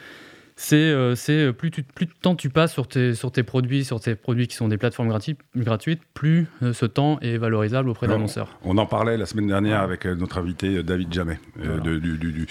c'est 0.54 0.76
euh, 0.76 1.16
euh, 1.30 1.52
plus, 1.52 1.72
plus 1.72 2.06
de 2.06 2.12
temps 2.12 2.36
tu 2.36 2.48
passes 2.48 2.72
sur 2.72 2.86
tes, 2.86 3.16
sur 3.16 3.32
tes 3.32 3.42
produits, 3.42 3.84
sur 3.84 3.98
tes 3.98 4.14
produits 4.14 4.46
qui 4.46 4.54
sont 4.54 4.68
des 4.68 4.78
plateformes 4.78 5.08
gratuites, 5.56 6.00
plus 6.14 6.46
euh, 6.62 6.72
ce 6.72 6.86
temps 6.86 7.18
est 7.22 7.38
valorisable 7.38 7.88
auprès 7.88 8.06
d'annonceurs. 8.06 8.56
On 8.62 8.78
en 8.78 8.86
parlait 8.86 9.16
la 9.16 9.26
semaine 9.26 9.48
dernière 9.48 9.80
avec 9.80 10.06
notre 10.06 10.38
invité 10.38 10.84
David 10.84 11.12
Jamet, 11.12 11.40
du, 11.56 12.46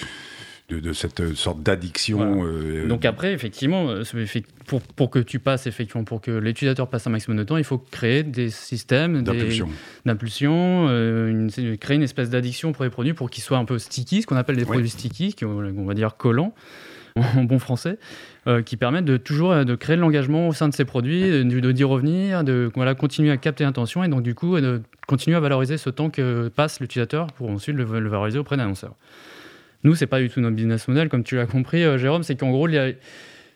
de, 0.80 0.94
cette 0.94 1.34
sorte 1.36 1.62
d'addiction. 1.64 2.44
Donc 2.88 3.06
après, 3.06 3.34
effectivement, 3.34 3.94
pour, 4.68 4.82
pour, 4.82 5.10
que 5.10 5.20
tu 5.20 5.40
passes, 5.40 5.68
effectivement, 5.68 6.04
pour 6.04 6.22
que 6.22 6.32
l'utilisateur 6.32 6.90
passe 6.90 7.08
un 7.08 7.12
maximum 7.12 7.38
de 7.38 7.44
temps, 7.44 7.58
il 7.58 7.64
faut 7.64 7.78
créer 7.78 8.24
des 8.24 8.50
systèmes 8.50 9.24
d'impulsion, 9.24 10.88
créer 11.80 11.96
une 11.96 12.04
espèce 12.04 12.30
d'addiction 12.30 12.72
pour 12.72 12.84
les 12.84 12.90
produits 12.90 13.14
pour 13.14 13.30
qu'ils 13.30 13.44
soient 13.44 13.58
un 13.58 13.66
peu 13.66 13.80
sticky, 13.80 14.22
ce 14.22 14.28
qu'on 14.28 14.36
appelle 14.36 14.58
des 14.58 14.66
produits 14.66 14.90
sticky, 14.90 15.36
on 15.44 15.86
va 15.86 15.94
dire 15.94 16.16
collants 16.18 16.54
en 17.38 17.44
bon 17.44 17.60
français, 17.60 17.98
euh, 18.48 18.62
qui 18.62 18.78
permettent 18.78 19.06
de 19.06 19.18
toujours 19.18 19.52
euh, 19.52 19.64
de 19.64 19.76
créer 19.76 19.96
de 19.96 20.02
l'engagement 20.02 20.48
au 20.48 20.54
sein 20.54 20.70
de 20.70 20.74
ces 20.74 20.86
produits, 20.86 21.30
de, 21.30 21.72
d'y 21.72 21.84
revenir, 21.84 22.44
de 22.44 22.72
voilà, 22.76 22.96
continuer 22.96 23.32
à 23.32 23.38
capter 23.38 23.64
l'attention 23.64 24.04
et 24.04 24.08
donc 24.08 24.24
du 24.24 24.34
coup 24.34 24.60
de 24.60 24.82
continuer 25.08 25.36
à 25.36 25.40
valoriser 25.40 25.78
ce 25.78 25.90
temps 25.90 26.10
que 26.10 26.48
passe 26.48 26.80
l'utilisateur 26.80 27.28
pour 27.28 27.50
ensuite 27.50 27.76
le, 27.76 27.84
valoriser 27.84 28.40
auprès 28.40 28.58
d'annonceurs. 28.58 28.96
Nous, 29.84 29.96
c'est 29.96 30.08
pas 30.08 30.20
du 30.20 30.30
tout 30.30 30.42
notre 30.42 30.56
business 30.56 30.88
model, 30.88 31.10
comme 31.10 31.24
tu 31.24 31.36
l'as 31.36 31.46
compris, 31.46 31.84
euh, 31.84 31.98
Jérôme, 31.98 32.24
c'est 32.24 32.36
qu'en 32.36 32.52
gros, 32.52 32.68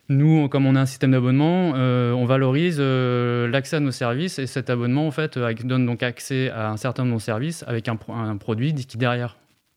nous, 0.07 0.47
comme 0.49 0.65
on 0.65 0.75
a 0.75 0.81
un 0.81 0.85
système 0.85 1.11
d'abonnement, 1.11 1.71
on 1.71 2.25
valorise 2.25 2.79
l'accès 2.79 3.77
à 3.77 3.79
nos 3.79 3.91
services 3.91 4.37
et 4.37 4.45
cet 4.45 4.69
abonnement, 4.69 5.07
en 5.07 5.11
fait, 5.11 5.39
donne 5.63 5.87
donc 5.87 6.03
accès 6.03 6.51
à 6.51 6.69
un 6.69 6.77
certain 6.77 7.05
nombre 7.05 7.17
de 7.17 7.21
services 7.21 7.63
avec 7.67 7.87
un, 7.87 7.97
un 8.09 8.37
produit 8.37 8.75
qui 8.75 8.97
derrière 8.97 9.35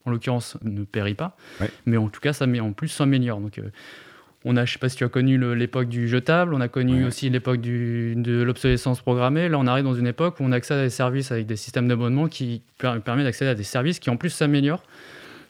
en 0.09 0.11
l'occurrence, 0.11 0.57
ne 0.63 0.85
périt 0.85 1.15
pas. 1.15 1.37
Mais 1.87 1.97
en 1.97 2.09
tout 2.09 2.21
cas, 2.21 2.33
ça 2.33 2.47
met 2.47 2.61
en 2.61 2.73
plus 2.73 2.89
s'améliore. 2.89 3.41
Donc, 3.41 3.59
euh, 3.59 3.71
on 4.45 4.57
a, 4.57 4.65
je 4.65 4.73
sais 4.73 4.79
pas 4.79 4.89
si 4.89 4.97
tu 4.97 5.05
as 5.05 5.09
connu 5.09 5.39
l'époque 5.55 5.89
du 5.89 6.09
jetable, 6.09 6.55
on 6.55 6.61
a 6.61 6.69
connu 6.69 7.05
aussi 7.05 7.29
l'époque 7.29 7.61
de 7.61 8.43
l'obsolescence 8.43 9.01
programmée. 9.01 9.49
Là, 9.49 9.59
on 9.59 9.67
arrive 9.67 9.85
dans 9.85 9.95
une 9.95 10.07
époque 10.07 10.41
où 10.41 10.45
on 10.45 10.53
accède 10.53 10.79
à 10.79 10.85
des 10.85 10.91
services 10.91 11.33
avec 11.33 11.47
des 11.47 11.57
systèmes 11.57 11.89
d'abonnement 11.89 12.29
qui 12.29 12.63
permettent 12.79 13.25
d'accéder 13.25 13.51
à 13.51 13.55
des 13.55 13.65
services 13.65 13.99
qui 13.99 14.11
en 14.11 14.17
plus 14.17 14.31
s'améliorent. 14.31 14.85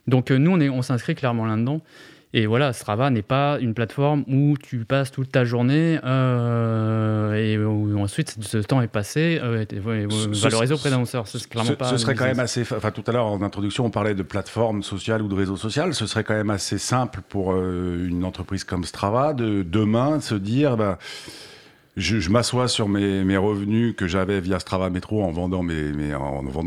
Donc, 0.07 0.31
euh, 0.31 0.37
nous, 0.37 0.51
on, 0.51 0.61
on 0.61 0.81
s'inscrit 0.81 1.15
clairement 1.15 1.45
là-dedans. 1.45 1.81
Et 2.31 2.45
voilà, 2.45 2.73
Strava 2.73 3.09
n'est 3.09 3.23
pas 3.23 3.57
une 3.59 3.73
plateforme 3.73 4.23
où 4.27 4.55
tu 4.55 4.85
passes 4.85 5.09
toute 5.09 5.31
ta 5.31 5.45
journée 5.45 5.99
euh, 6.03 7.33
et 7.33 7.57
où 7.57 7.99
ensuite 7.99 8.35
ce 8.41 8.59
temps 8.59 8.83
est 8.83 8.87
passé, 8.87 9.39
euh, 9.41 9.65
valorisé 9.73 10.75
auprès 10.75 10.91
d'annonceurs. 10.91 11.27
Ce, 11.27 11.39
ce 11.39 11.97
serait 11.97 12.13
quand 12.13 12.25
même 12.25 12.39
assez. 12.39 12.61
Enfin, 12.61 12.91
tout 12.91 13.03
à 13.07 13.13
l'heure 13.13 13.25
en 13.25 13.41
introduction, 13.41 13.85
on 13.85 13.89
parlait 13.89 14.13
de 14.13 14.21
plateforme 14.21 14.83
sociale 14.83 15.23
ou 15.23 15.27
de 15.27 15.33
réseau 15.33 15.57
social. 15.57 15.95
Ce 15.95 16.05
serait 16.05 16.23
quand 16.23 16.35
même 16.35 16.51
assez 16.51 16.77
simple 16.77 17.21
pour 17.27 17.53
euh, 17.53 18.07
une 18.07 18.23
entreprise 18.23 18.63
comme 18.63 18.83
Strava 18.83 19.33
de 19.33 19.63
demain 19.63 20.21
se 20.21 20.35
dire. 20.35 20.77
Bah, 20.77 20.99
je, 21.99 22.29
m'assois 22.29 22.67
sur 22.67 22.87
mes, 22.87 23.37
revenus 23.37 23.95
que 23.95 24.07
j'avais 24.07 24.39
via 24.39 24.59
Strava 24.59 24.89
Métro 24.89 25.23
en 25.23 25.31
vendant, 25.31 25.63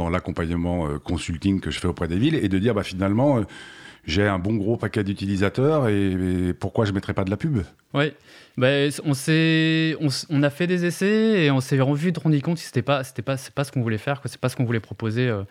l'accompagnement 0.08 0.86
euh, 0.86 0.98
consulting 0.98 1.60
que 1.60 1.70
je 1.70 1.80
fais 1.80 1.88
auprès 1.88 2.08
des 2.08 2.18
villes 2.18 2.36
et 2.36 2.48
de 2.48 2.58
dire 2.58 2.74
bah, 2.74 2.82
finalement 2.82 3.40
j'ai 4.04 4.26
un 4.26 4.38
bon 4.38 4.54
gros 4.54 4.76
paquet 4.76 5.04
d'utilisateurs 5.04 5.88
et, 5.88 6.54
pourquoi 6.58 6.84
je 6.84 6.90
ne 6.90 6.96
mettrais 6.96 7.14
pas 7.14 7.24
de 7.24 7.30
la 7.30 7.36
pub? 7.36 7.62
Oui, 7.94 8.12
ben, 8.56 8.90
on, 9.04 9.12
on, 9.12 10.08
on, 10.30 10.42
a 10.42 10.50
fait 10.50 10.66
des 10.66 10.84
essais 10.84 11.44
et 11.44 11.50
on 11.50 11.60
s'est 11.60 11.80
rendu 11.80 12.12
compte 12.12 12.56
que 12.56 12.60
ce 12.60 12.68
n'était 12.68 12.82
pas, 12.82 13.02
pas, 13.24 13.36
pas 13.54 13.64
ce 13.64 13.72
qu'on 13.72 13.82
voulait 13.82 13.98
faire, 13.98 14.20
ce 14.24 14.28
n'est 14.28 14.38
pas 14.38 14.48
ce 14.48 14.56
qu'on 14.56 14.64
voulait 14.64 14.80
proposer. 14.80 15.28
Euh, 15.28 15.42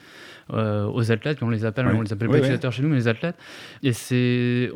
euh, 0.54 0.86
aux 0.92 1.12
athlètes, 1.12 1.42
on 1.42 1.50
les 1.50 1.64
appelle, 1.64 1.88
on 1.88 2.02
les 2.02 2.12
appelle 2.12 2.28
pas 2.28 2.38
utilisateurs 2.38 2.74
chez 2.74 2.82
nous, 2.82 2.90
mais 2.90 2.98
les 2.98 3.08
athlètes. 3.08 3.36
Et 3.84 3.94
c'est, 3.94 4.70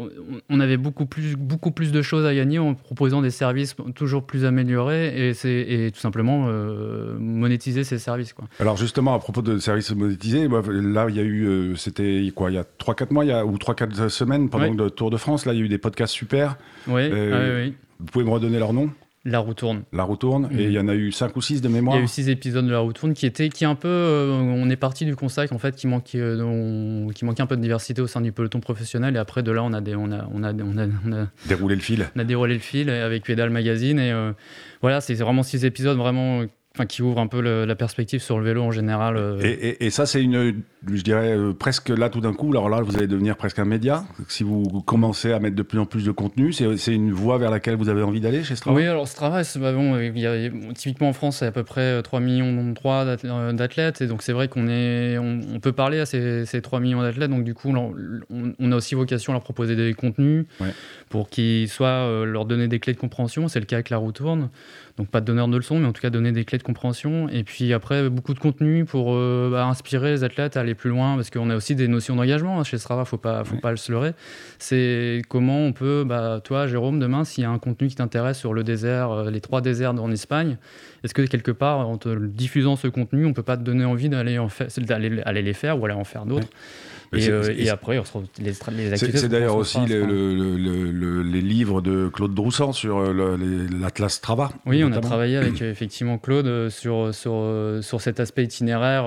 on 0.49 0.59
avait 0.59 0.77
beaucoup 0.77 1.05
plus, 1.05 1.35
beaucoup 1.35 1.71
plus 1.71 1.91
de 1.91 2.01
choses 2.01 2.25
à 2.25 2.33
gagner 2.33 2.59
en 2.59 2.75
proposant 2.75 3.21
des 3.21 3.29
services 3.29 3.75
toujours 3.93 4.25
plus 4.25 4.45
améliorés 4.45 5.29
et, 5.29 5.33
c'est, 5.33 5.49
et 5.51 5.91
tout 5.91 5.99
simplement 5.99 6.45
euh, 6.47 7.17
monétiser 7.19 7.83
ces 7.83 7.99
services. 7.99 8.31
Quoi. 8.33 8.45
Alors 8.59 8.77
justement, 8.77 9.15
à 9.15 9.19
propos 9.19 9.41
de 9.41 9.57
services 9.57 9.93
monétisés, 9.93 10.47
là, 10.47 11.07
il 11.09 11.15
y 11.15 11.19
a 11.19 11.23
eu, 11.23 11.75
c'était 11.75 12.31
quoi, 12.33 12.51
il 12.51 12.55
y 12.55 12.59
a 12.59 12.63
3-4 12.63 13.13
mois, 13.13 13.25
il 13.25 13.29
y 13.29 13.33
a, 13.33 13.45
ou 13.45 13.57
3-4 13.57 14.07
semaines 14.09 14.49
pendant 14.49 14.71
le 14.71 14.89
Tour 14.89 15.09
de 15.09 15.17
France, 15.17 15.45
là, 15.45 15.53
il 15.53 15.59
y 15.59 15.61
a 15.61 15.65
eu 15.65 15.69
des 15.69 15.77
podcasts 15.77 16.13
super. 16.13 16.57
Oui, 16.87 17.09
oui. 17.11 17.73
Vous 17.99 18.05
pouvez 18.05 18.25
me 18.25 18.29
redonner 18.29 18.59
leur 18.59 18.73
nom? 18.73 18.89
La 19.27 19.39
roue 19.39 19.55
tourne. 19.55 19.83
La 19.91 20.03
roue 20.03 20.17
tourne. 20.17 20.49
Et 20.55 20.65
il 20.65 20.71
y 20.71 20.77
en 20.77 20.87
a 20.87 20.93
eu 20.93 21.11
5 21.11 21.35
ou 21.35 21.41
6 21.41 21.59
de 21.59 21.67
mémoire? 21.67 21.95
Il 21.95 21.99
y 21.99 22.01
a 22.01 22.05
eu 22.05 22.07
6 22.07 22.29
épisodes 22.29 22.63
de 22.63 22.71
La 22.71 22.77
roue 22.77 22.93
tourne 22.93 23.15
qui 23.15 23.25
étaient 23.25 23.49
qui 23.49 23.65
un 23.65 23.73
peu. 23.73 23.87
Euh, 23.87 24.31
on 24.31 24.69
est 24.69 24.75
parti 24.75 25.03
du 25.03 25.15
constat 25.15 25.47
qu'en 25.47 25.57
fait, 25.57 25.75
qui 25.75 25.87
manquait, 25.87 26.19
euh, 26.21 27.09
qui 27.09 27.25
manquait 27.25 27.41
un 27.41 27.47
peu 27.47 27.57
de 27.57 27.61
diversité 27.61 28.03
au 28.03 28.07
sein 28.07 28.21
du 28.21 28.31
peloton 28.31 28.59
professionnel. 28.59 29.15
Et 29.15 29.17
après, 29.17 29.41
de 29.41 29.51
là, 29.51 29.63
on 29.63 29.73
a, 29.73 29.81
des, 29.81 29.95
on 29.95 30.11
a, 30.11 30.27
on 30.31 30.43
a, 30.43 30.53
on 30.53 30.77
a, 30.77 31.27
déroulé 31.47 31.73
le 31.73 31.81
fil. 31.81 32.07
On 32.15 32.19
a 32.19 32.23
déroulé 32.23 32.53
le 32.53 32.59
fil 32.59 32.87
avec 32.87 33.23
Pédale 33.23 33.49
Magazine. 33.49 33.97
Et 33.97 34.11
euh, 34.11 34.31
voilà, 34.81 35.01
c'est 35.01 35.15
vraiment 35.15 35.41
6 35.41 35.65
épisodes 35.65 35.97
vraiment 35.97 36.43
enfin, 36.75 36.85
qui 36.85 37.01
ouvre 37.01 37.19
un 37.19 37.27
peu 37.27 37.39
la 37.41 37.75
perspective 37.75 38.21
sur 38.21 38.37
le 38.37 38.45
vélo 38.45 38.61
en 38.61 38.71
général. 38.71 39.15
Euh. 39.17 39.39
Et, 39.79 39.89
ça, 39.89 40.05
c'est 40.05 40.21
une, 40.21 40.61
je 40.91 41.01
dirais, 41.01 41.37
euh, 41.37 41.53
presque 41.53 41.89
là 41.89 42.09
tout 42.09 42.19
d'un 42.19 42.33
coup, 42.33 42.49
alors 42.51 42.69
là, 42.69 42.81
vous 42.81 42.97
allez 42.97 43.07
devenir 43.07 43.37
presque 43.37 43.59
un 43.59 43.65
média. 43.65 44.03
Si 44.27 44.43
vous 44.43 44.63
commencez 44.85 45.31
à 45.31 45.39
mettre 45.39 45.55
de 45.55 45.63
plus 45.63 45.79
en 45.79 45.85
plus 45.85 46.03
de 46.03 46.11
contenu, 46.11 46.51
c'est 46.51 46.93
une 46.93 47.13
voie 47.13 47.37
vers 47.37 47.49
laquelle 47.49 47.75
vous 47.75 47.87
avez 47.87 48.03
envie 48.03 48.19
d'aller 48.19 48.43
chez 48.43 48.55
Strava? 48.55 48.75
Oui, 48.75 48.85
alors 48.85 49.07
Strava, 49.07 49.41
bah 49.55 49.71
bon, 49.71 49.97
il 49.97 50.19
y 50.19 50.27
a, 50.27 50.49
typiquement 50.73 51.09
en 51.09 51.13
France, 51.13 51.37
c'est 51.37 51.47
à 51.47 51.51
peu 51.51 51.63
près 51.63 52.01
3 52.01 52.19
millions 52.19 52.73
3 52.73 53.05
d'athlètes. 53.53 54.01
Et 54.01 54.07
donc, 54.07 54.21
c'est 54.21 54.33
vrai 54.33 54.49
qu'on 54.49 54.67
est, 54.67 55.17
on, 55.17 55.59
peut 55.59 55.71
parler 55.71 55.99
à 55.99 56.05
ces, 56.05 56.45
ces 56.45 56.61
3 56.61 56.81
millions 56.81 57.01
d'athlètes. 57.01 57.29
Donc, 57.29 57.45
du 57.45 57.53
coup, 57.53 57.73
on, 57.73 58.71
a 58.71 58.75
aussi 58.75 58.95
vocation 58.95 59.31
à 59.31 59.35
leur 59.35 59.43
proposer 59.43 59.75
des 59.75 59.93
contenus 59.93 60.45
pour 61.09 61.29
qu'ils 61.29 61.69
soient, 61.69 62.25
leur 62.25 62.45
donner 62.45 62.67
des 62.67 62.79
clés 62.79 62.93
de 62.93 62.99
compréhension. 62.99 63.47
C'est 63.47 63.59
le 63.59 63.65
cas 63.65 63.77
avec 63.77 63.89
la 63.89 63.97
roue 63.97 64.11
tourne. 64.11 64.49
Donc 64.97 65.09
pas 65.09 65.19
de 65.19 65.25
donneur 65.25 65.49
de 65.49 65.57
leçons, 65.57 65.77
mais 65.77 65.87
en 65.87 65.91
tout 65.91 66.01
cas 66.01 66.09
donner 66.09 66.31
des 66.31 66.45
clés 66.45 66.57
de 66.57 66.63
compréhension. 66.63 67.27
Et 67.27 67.43
puis 67.43 67.73
après, 67.73 68.09
beaucoup 68.09 68.33
de 68.33 68.39
contenu 68.39 68.85
pour 68.85 69.13
euh, 69.13 69.49
bah, 69.51 69.65
inspirer 69.65 70.11
les 70.11 70.23
athlètes 70.23 70.55
à 70.55 70.61
aller 70.61 70.73
plus 70.73 70.89
loin, 70.89 71.15
parce 71.15 71.29
qu'on 71.29 71.49
a 71.49 71.55
aussi 71.55 71.75
des 71.75 71.89
notions 71.89 72.15
d'engagement 72.15 72.59
hein, 72.61 72.63
chez 72.63 72.77
Strava, 72.77 73.03
faut 73.03 73.17
pas, 73.17 73.43
faut 73.43 73.57
pas 73.57 73.71
le 73.71 73.77
leurrer. 73.89 74.13
C'est 74.57 75.21
comment 75.27 75.59
on 75.59 75.73
peut, 75.73 76.05
bah, 76.07 76.39
toi 76.41 76.67
Jérôme, 76.67 76.99
demain, 76.99 77.25
s'il 77.25 77.43
y 77.43 77.45
a 77.45 77.49
un 77.49 77.59
contenu 77.59 77.89
qui 77.89 77.95
t'intéresse 77.95 78.39
sur 78.39 78.53
le 78.53 78.63
désert, 78.63 79.11
euh, 79.11 79.31
les 79.31 79.41
trois 79.41 79.59
déserts 79.59 80.01
en 80.01 80.11
Espagne, 80.11 80.57
est-ce 81.03 81.13
que 81.13 81.21
quelque 81.23 81.51
part, 81.51 81.89
en 81.89 81.97
te 81.97 82.17
diffusant 82.25 82.77
ce 82.77 82.87
contenu, 82.87 83.25
on 83.25 83.33
peut 83.33 83.43
pas 83.43 83.57
te 83.57 83.63
donner 83.63 83.83
envie 83.83 84.07
d'aller 84.07 84.39
aller 85.25 85.41
les 85.41 85.53
faire 85.53 85.79
ou 85.79 85.85
aller 85.85 85.93
en 85.93 86.05
faire 86.05 86.25
d'autres? 86.25 86.47
Euh, 87.17 87.53
et, 87.57 87.69
après, 87.69 87.97
on 87.99 88.05
se 88.05 88.17
les, 88.39 88.45
les 88.45 88.93
activités. 88.93 89.17
C'est 89.17 89.29
d'ailleurs 89.29 89.55
aussi 89.55 89.79
les 89.85 91.41
livres 91.41 91.81
de 91.81 92.09
Claude 92.09 92.33
Droussan 92.33 92.73
sur 92.73 92.99
euh, 92.99 93.37
l'Atlas 93.71 94.13
Strava. 94.13 94.49
Oui, 94.65 94.83
on 94.83 94.91
a 94.91 94.99
travaillé 94.99 95.37
avec 95.37 95.61
euh, 95.61 95.71
effectivement 95.71 96.17
Claude 96.17 96.69
sur, 96.69 97.13
sur, 97.13 97.79
sur 97.81 98.01
cet 98.01 98.19
aspect 98.19 98.43
itinéraire, 98.43 99.03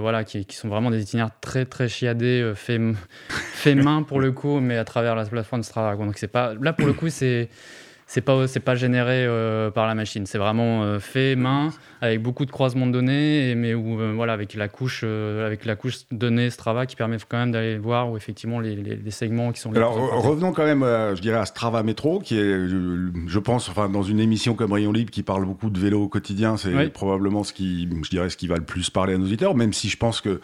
voilà, 0.00 0.24
qui, 0.24 0.44
qui, 0.44 0.56
sont 0.56 0.68
vraiment 0.68 0.90
des 0.90 1.02
itinéraires 1.02 1.32
très 1.40 1.64
très 1.64 1.88
chiadés, 1.88 2.52
faits 2.54 2.80
fait 3.28 3.74
main 3.74 4.02
pour 4.02 4.20
le 4.20 4.32
coup, 4.32 4.60
mais 4.60 4.76
à 4.76 4.84
travers 4.84 5.14
la 5.14 5.24
plateforme 5.24 5.62
Strava. 5.62 5.96
Donc 5.96 6.16
c'est 6.16 6.28
pas 6.28 6.54
là 6.60 6.72
pour 6.72 6.86
le 6.86 6.92
coup 6.92 7.08
c'est 7.08 7.48
c'est 8.10 8.22
pas 8.22 8.48
c'est 8.48 8.58
pas 8.58 8.74
généré 8.74 9.24
euh, 9.24 9.70
par 9.70 9.86
la 9.86 9.94
machine. 9.94 10.26
C'est 10.26 10.38
vraiment 10.38 10.82
euh, 10.82 10.98
fait 10.98 11.36
main 11.36 11.70
avec 12.00 12.20
beaucoup 12.20 12.44
de 12.44 12.50
croisements 12.50 12.88
de 12.88 12.92
données 12.92 13.54
mais 13.54 13.72
où 13.72 14.00
euh, 14.00 14.12
voilà 14.12 14.32
avec 14.32 14.54
la 14.54 14.66
couche 14.66 15.04
avec 15.04 15.64
la 15.64 15.76
couche 15.76 15.98
données 16.10 16.50
Strava 16.50 16.86
qui 16.86 16.96
permet 16.96 17.18
quand 17.28 17.38
même 17.38 17.52
d'aller 17.52 17.78
voir 17.78 18.10
où 18.10 18.16
effectivement 18.16 18.58
les, 18.58 18.74
les, 18.74 19.10
segments 19.12 19.52
qui 19.52 19.60
sont 19.60 19.72
alors 19.76 19.94
revenons 20.24 20.52
quand 20.52 20.64
même 20.64 20.80
je 20.80 21.20
dirais 21.20 21.38
à 21.38 21.44
Strava 21.44 21.84
Métro 21.84 22.18
qui 22.18 22.36
est 22.36 22.68
je 22.68 23.38
pense 23.38 23.68
enfin 23.68 23.88
dans 23.88 24.02
une 24.02 24.18
émission 24.18 24.54
comme 24.54 24.72
Rayon 24.72 24.92
Libre 24.92 25.10
qui 25.10 25.22
parle 25.22 25.44
beaucoup 25.44 25.70
de 25.70 25.78
vélo 25.78 26.02
au 26.02 26.08
quotidien 26.08 26.56
c'est 26.56 26.92
probablement 26.92 27.44
ce 27.44 27.52
qui 27.52 27.88
je 28.02 28.10
dirais 28.10 28.30
ce 28.30 28.36
qui 28.36 28.48
va 28.48 28.56
le 28.56 28.64
plus 28.64 28.90
parler 28.90 29.14
à 29.14 29.18
nos 29.18 29.26
auditeurs 29.26 29.54
même 29.54 29.72
si 29.72 29.88
je 29.88 29.96
pense 29.96 30.20
que 30.20 30.40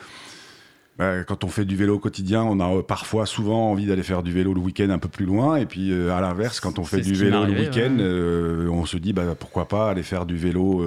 quand 0.98 1.44
on 1.44 1.48
fait 1.48 1.64
du 1.64 1.76
vélo 1.76 1.96
au 1.96 1.98
quotidien, 1.98 2.42
on 2.42 2.58
a 2.58 2.76
euh, 2.76 2.82
parfois 2.82 3.26
souvent 3.26 3.70
envie 3.70 3.86
d'aller 3.86 4.02
faire 4.02 4.22
du 4.22 4.32
vélo 4.32 4.54
le 4.54 4.60
week-end 4.60 4.88
un 4.90 4.98
peu 4.98 5.08
plus 5.08 5.26
loin. 5.26 5.56
Et 5.56 5.66
puis 5.66 5.92
euh, 5.92 6.14
à 6.14 6.20
l'inverse, 6.20 6.60
quand 6.60 6.78
on 6.78 6.84
fait 6.84 7.02
du 7.02 7.12
vélo 7.12 7.44
le 7.44 7.52
week-end, 7.52 7.96
euh, 7.98 8.68
on 8.68 8.86
se 8.86 8.96
dit 8.96 9.12
bah, 9.12 9.34
pourquoi 9.38 9.68
pas 9.68 9.90
aller 9.90 10.02
faire 10.02 10.24
du 10.26 10.36
vélo 10.36 10.84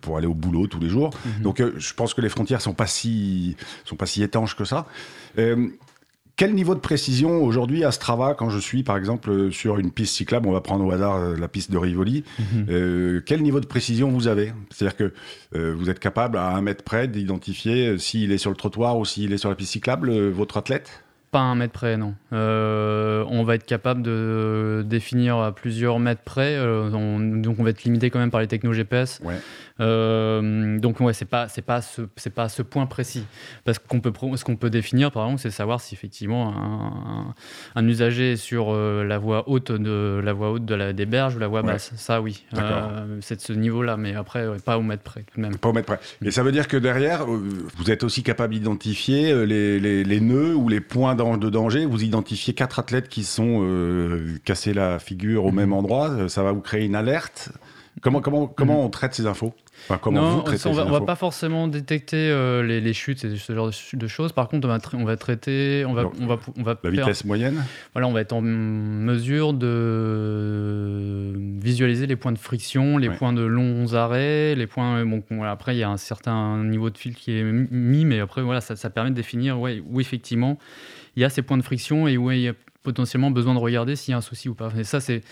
pour 0.00 0.16
aller 0.18 0.26
au 0.26 0.34
boulot 0.34 0.66
tous 0.66 0.80
les 0.80 0.88
jours. 0.88 1.10
Mhm. 1.24 1.42
Donc 1.42 1.62
je 1.76 1.94
pense 1.94 2.14
que 2.14 2.20
les 2.20 2.28
frontières 2.28 2.60
sont 2.60 2.74
pas 2.74 2.86
si 2.86 3.56
sont 3.84 3.96
pas 3.96 4.06
si 4.06 4.22
étanches 4.22 4.56
que 4.56 4.64
ça. 4.64 4.86
Quel 6.36 6.54
niveau 6.54 6.74
de 6.74 6.80
précision 6.80 7.42
aujourd'hui 7.42 7.84
à 7.84 7.92
Strava, 7.92 8.34
quand 8.34 8.48
je 8.48 8.58
suis 8.58 8.82
par 8.82 8.96
exemple 8.96 9.52
sur 9.52 9.78
une 9.78 9.90
piste 9.90 10.14
cyclable, 10.14 10.48
on 10.48 10.52
va 10.52 10.62
prendre 10.62 10.84
au 10.84 10.90
hasard 10.90 11.16
euh, 11.16 11.36
la 11.36 11.46
piste 11.46 11.70
de 11.70 11.76
Rivoli, 11.76 12.24
mhm. 12.38 12.66
euh, 12.70 13.20
quel 13.24 13.42
niveau 13.42 13.60
de 13.60 13.66
précision 13.66 14.10
vous 14.10 14.28
avez? 14.28 14.52
C'est-à-dire 14.70 14.96
que 14.96 15.12
euh, 15.54 15.74
vous 15.76 15.90
êtes 15.90 15.98
capable 15.98 16.38
à 16.38 16.48
un 16.48 16.62
mètre 16.62 16.84
près 16.84 17.06
d'identifier 17.06 17.98
s'il 17.98 18.32
est 18.32 18.38
sur 18.38 18.50
le 18.50 18.56
trottoir 18.56 18.98
ou 18.98 19.04
s'il 19.04 19.32
est 19.32 19.38
sur 19.38 19.50
la 19.50 19.56
piste 19.56 19.72
cyclable, 19.72 20.30
votre 20.30 20.56
athlète? 20.56 21.02
Pas 21.32 21.40
un 21.40 21.54
mètre 21.54 21.72
près, 21.72 21.96
non. 21.96 22.14
Euh, 22.34 23.24
on 23.30 23.42
va 23.42 23.54
être 23.54 23.64
capable 23.64 24.02
de 24.02 24.84
définir 24.86 25.38
à 25.38 25.54
plusieurs 25.54 25.98
mètres 25.98 26.20
près. 26.20 26.56
Euh, 26.56 26.90
donc 26.90 27.58
on 27.58 27.64
va 27.64 27.70
être 27.70 27.84
limité 27.84 28.10
quand 28.10 28.18
même 28.18 28.30
par 28.30 28.42
les 28.42 28.46
techno 28.48 28.74
GPS. 28.74 29.22
Euh, 29.80 30.78
donc 30.78 31.00
ouais, 31.00 31.12
c'est 31.12 31.24
pas 31.24 31.48
c'est 31.48 31.62
pas 31.62 31.80
ce 31.80 32.02
c'est 32.16 32.34
pas 32.34 32.48
ce 32.48 32.62
point 32.62 32.86
précis. 32.86 33.24
Parce 33.64 33.78
qu'on 33.78 34.00
peut 34.00 34.12
ce 34.36 34.44
qu'on 34.44 34.56
peut 34.56 34.70
définir 34.70 35.12
par 35.12 35.24
exemple, 35.24 35.40
c'est 35.40 35.50
savoir 35.50 35.80
si 35.80 35.94
effectivement 35.94 37.34
un, 37.74 37.88
usager 37.88 38.32
est 38.32 38.36
sur 38.36 38.74
la 38.74 39.18
voie 39.18 39.48
haute 39.48 39.72
de 39.72 40.20
la 40.22 40.32
voie 40.32 40.52
haute 40.52 40.64
de 40.64 40.74
la 40.74 40.92
des 40.92 41.06
berges 41.06 41.36
ou 41.36 41.38
la 41.38 41.48
voie 41.48 41.62
basse. 41.62 41.92
Ça 41.96 42.20
oui. 42.20 42.44
c'est 43.20 43.36
de 43.36 43.40
ce 43.40 43.52
niveau-là, 43.52 43.96
mais 43.96 44.14
après 44.14 44.46
pas 44.64 44.78
au 44.78 44.82
mètre 44.82 45.02
près 45.02 45.22
tout 45.22 45.36
de 45.36 45.42
même. 45.42 45.56
Pas 45.56 45.68
au 45.68 45.72
mètre 45.72 45.86
près. 45.86 46.00
Et 46.22 46.30
ça 46.30 46.42
veut 46.42 46.52
dire 46.52 46.68
que 46.68 46.76
derrière, 46.76 47.26
vous 47.26 47.90
êtes 47.90 48.04
aussi 48.04 48.22
capable 48.22 48.54
d'identifier 48.54 49.46
les, 49.46 49.78
les, 49.78 50.04
les 50.04 50.20
nœuds 50.20 50.54
ou 50.54 50.68
les 50.68 50.80
points 50.80 51.14
de 51.14 51.50
danger, 51.50 51.86
vous 51.86 52.02
identifiez 52.02 52.54
quatre 52.54 52.78
athlètes 52.78 53.08
qui 53.08 53.24
sont 53.24 53.60
euh, 53.62 54.38
cassés 54.44 54.74
la 54.74 54.98
figure 54.98 55.44
au 55.44 55.50
mhm. 55.50 55.56
même 55.56 55.72
endroit, 55.72 56.10
euh, 56.10 56.28
ça 56.28 56.42
va 56.42 56.52
vous 56.52 56.60
créer 56.60 56.84
une 56.84 56.94
alerte. 56.94 57.50
Comment, 58.00 58.20
comment, 58.20 58.46
comment 58.46 58.78
mhm. 58.78 58.86
on 58.86 58.88
traite 58.88 59.14
ces 59.14 59.26
infos 59.26 59.54
non, 60.10 60.44
on 60.66 60.72
va, 60.72 60.84
va 60.84 61.00
pas 61.00 61.16
forcément 61.16 61.66
détecter 61.66 62.30
euh, 62.30 62.62
les, 62.62 62.92
chutes 62.92 63.24
et 63.24 63.36
ce 63.36 63.54
genre 63.54 63.70
de, 63.92 64.06
choses. 64.06 64.32
Par 64.32 64.48
contre, 64.48 64.68
on 64.68 64.70
va, 64.70 64.78
on 64.94 65.04
va 65.04 65.16
traiter, 65.16 65.84
on 65.86 65.92
va, 65.92 66.04
on 66.20 66.26
va, 66.26 66.38
on 66.56 66.62
va 66.62 66.78
la 66.82 66.90
vitesse 66.90 67.24
moyenne. 67.24 67.64
Voilà, 67.92 68.06
on 68.06 68.12
va 68.12 68.20
être 68.20 68.32
en 68.32 68.40
mesure 68.40 69.54
de 69.54 71.32
visualiser 71.60 72.06
les 72.06 72.16
points 72.16 72.32
de 72.32 72.38
friction, 72.38 72.96
les 72.96 73.10
points 73.10 73.32
de 73.32 73.42
longs 73.42 73.94
arrêts, 73.94 74.54
les 74.54 74.66
points. 74.66 75.04
Bon, 75.04 75.42
après, 75.42 75.74
il 75.74 75.78
y 75.78 75.84
a 75.84 75.90
un 75.90 75.96
certain 75.96 76.62
niveau 76.62 76.90
de 76.90 76.98
fil 76.98 77.14
qui 77.14 77.36
est 77.36 77.42
mis, 77.42 78.04
mais 78.04 78.20
après, 78.20 78.42
voilà, 78.42 78.60
ça, 78.60 78.76
ça 78.76 78.90
permet 78.90 79.10
de 79.10 79.16
définir 79.16 79.58
ouais, 79.58 79.82
où 79.90 80.00
effectivement 80.00 80.58
il 81.16 81.22
y 81.22 81.24
a 81.24 81.30
ces 81.30 81.42
points 81.42 81.58
de 81.58 81.62
friction 81.62 82.08
et 82.08 82.16
où 82.16 82.30
il 82.30 82.40
y 82.40 82.48
a 82.48 82.54
potentiellement 82.82 83.30
besoin 83.30 83.54
de 83.54 83.58
regarder 83.58 83.96
s'il 83.96 84.12
y 84.12 84.14
a 84.14 84.18
un 84.18 84.22
souci 84.22 84.48
ou 84.48 84.54
pas. 84.54 84.70
Et 84.78 84.84
ça, 84.84 85.00
c'est 85.00 85.22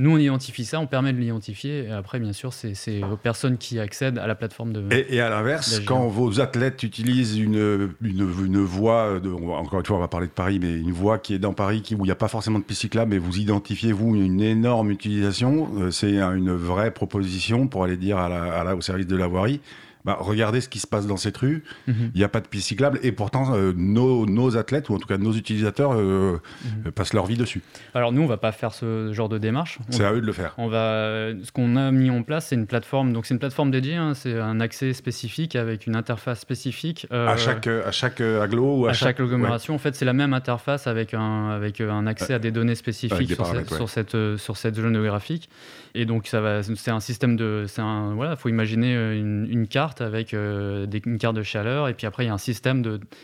nous, 0.00 0.12
on 0.12 0.18
identifie 0.18 0.64
ça, 0.64 0.78
on 0.78 0.86
permet 0.86 1.12
de 1.12 1.18
l'identifier. 1.18 1.86
Et 1.86 1.90
après, 1.90 2.20
bien 2.20 2.32
sûr, 2.32 2.52
c'est 2.52 3.02
aux 3.02 3.16
personnes 3.16 3.58
qui 3.58 3.80
accèdent 3.80 4.18
à 4.18 4.28
la 4.28 4.36
plateforme 4.36 4.72
de. 4.72 4.84
Et, 4.92 5.20
à 5.20 5.28
l'inverse, 5.28 5.80
quand 5.80 6.06
vos 6.06 6.40
athlètes 6.40 6.84
utilisent 6.84 7.36
une, 7.36 7.90
une, 8.00 8.58
voie, 8.58 9.18
de, 9.18 9.28
encore 9.28 9.80
une 9.80 9.86
fois, 9.86 9.96
on 9.96 10.00
va 10.00 10.06
parler 10.06 10.28
de 10.28 10.32
Paris, 10.32 10.60
mais 10.60 10.72
une 10.72 10.92
voie 10.92 11.18
qui 11.18 11.34
est 11.34 11.40
dans 11.40 11.52
Paris, 11.52 11.82
qui, 11.82 11.96
où 11.96 12.04
il 12.04 12.04
n'y 12.04 12.12
a 12.12 12.16
pas 12.16 12.28
forcément 12.28 12.60
de 12.60 12.64
piste 12.64 12.82
cyclable, 12.82 13.10
mais 13.10 13.18
vous 13.18 13.38
identifiez, 13.38 13.90
vous, 13.90 14.14
une 14.14 14.40
énorme 14.40 14.92
utilisation, 14.92 15.68
euh, 15.78 15.90
c'est 15.90 16.20
une 16.20 16.52
vraie 16.52 16.92
proposition 16.92 17.66
pour 17.66 17.82
aller 17.82 17.96
dire 17.96 18.18
à 18.18 18.28
la, 18.28 18.76
au 18.76 18.80
service 18.80 19.08
de 19.08 19.16
la 19.16 19.26
voirie 19.26 19.60
bah, 20.04 20.16
regardez 20.20 20.60
ce 20.60 20.68
qui 20.68 20.78
se 20.78 20.86
passe 20.86 21.06
dans 21.06 21.16
cette 21.16 21.36
rue, 21.36 21.64
mhm. 21.86 22.10
il 22.14 22.18
n'y 22.18 22.24
a 22.24 22.28
pas 22.28 22.40
de 22.40 22.46
piste 22.46 22.68
cyclable, 22.68 22.98
et 23.02 23.12
pourtant 23.12 23.54
euh, 23.54 23.72
nos, 23.76 24.56
athlètes, 24.56 24.88
ou 24.88 24.94
en 24.94 24.98
tout 24.98 25.08
cas 25.08 25.18
nos 25.18 25.32
utilisateurs, 25.32 25.92
euh, 25.94 26.40
mhm. 26.64 26.92
passent 26.92 27.12
leur 27.12 27.26
vie 27.26 27.36
dessus. 27.36 27.62
Alors 27.94 28.12
nous, 28.12 28.20
on 28.22 28.24
ne 28.24 28.28
va 28.28 28.36
pas 28.36 28.52
faire 28.52 28.72
ce 28.72 29.12
genre 29.12 29.28
de 29.28 29.38
démarche. 29.38 29.78
C'est 29.90 30.04
à 30.04 30.12
eux 30.12 30.20
de 30.20 30.26
le 30.26 30.32
faire. 30.32 30.54
On 30.56 30.68
va, 30.68 31.30
ce 31.42 31.52
qu'on 31.52 31.76
a 31.76 31.90
mis 31.90 32.10
en 32.10 32.22
place, 32.22 32.46
c'est 32.48 32.54
une 32.54 32.66
plateforme, 32.66 33.12
donc 33.12 33.26
c'est 33.26 33.34
une 33.34 33.40
plateforme 33.40 33.70
dédiée, 33.70 33.96
hein, 33.96 34.14
c'est 34.14 34.38
un 34.38 34.60
accès 34.60 34.92
spécifique 34.92 35.56
avec 35.56 35.86
une 35.86 35.96
interface 35.96 36.40
spécifique. 36.40 37.06
Euh, 37.12 37.28
à 37.28 37.36
chaque, 37.36 37.66
à 37.66 37.92
chaque 37.92 38.20
aglo 38.20 38.80
ou 38.80 38.86
à, 38.86 38.92
chaque, 38.92 39.20
agglomération, 39.20 39.74
en 39.74 39.78
fait, 39.78 39.94
c'est 39.94 40.04
la 40.04 40.12
même 40.12 40.32
interface 40.32 40.86
avec 40.86 41.14
un, 41.14 41.50
avec 41.50 41.80
un 41.80 42.06
accès 42.06 42.34
à 42.34 42.38
des 42.38 42.50
données 42.50 42.74
spécifiques 42.74 43.32
sur, 43.32 43.46
cette, 43.46 43.74
sur, 43.74 43.90
cette, 43.90 44.36
sur 44.36 44.56
cette 44.56 44.76
zone 44.76 44.94
géographique. 44.94 45.48
Et 45.94 46.04
donc, 46.04 46.26
ça 46.28 46.40
va, 46.40 46.62
c'est 46.62 46.90
un 46.90 47.00
système 47.00 47.36
de, 47.36 47.66
un, 47.78 48.14
voilà, 48.14 48.36
faut 48.36 48.48
imaginer 48.48 48.94
une, 48.94 49.46
une 49.50 49.66
carte 49.66 49.87
avec 50.00 50.34
euh, 50.34 50.86
des, 50.86 51.02
une 51.04 51.18
carte 51.18 51.36
de 51.36 51.42
chaleur. 51.42 51.88
Et 51.88 51.94
puis 51.94 52.06
après, 52.06 52.24
il 52.24 52.26
y 52.28 52.30
a 52.30 52.34
un 52.34 52.38
système 52.38 52.82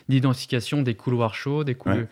d'identification 0.09 0.83
des 0.83 0.94
couloirs 0.94 1.35
chauds, 1.35 1.64
des 1.64 1.74
couloirs, 1.74 2.07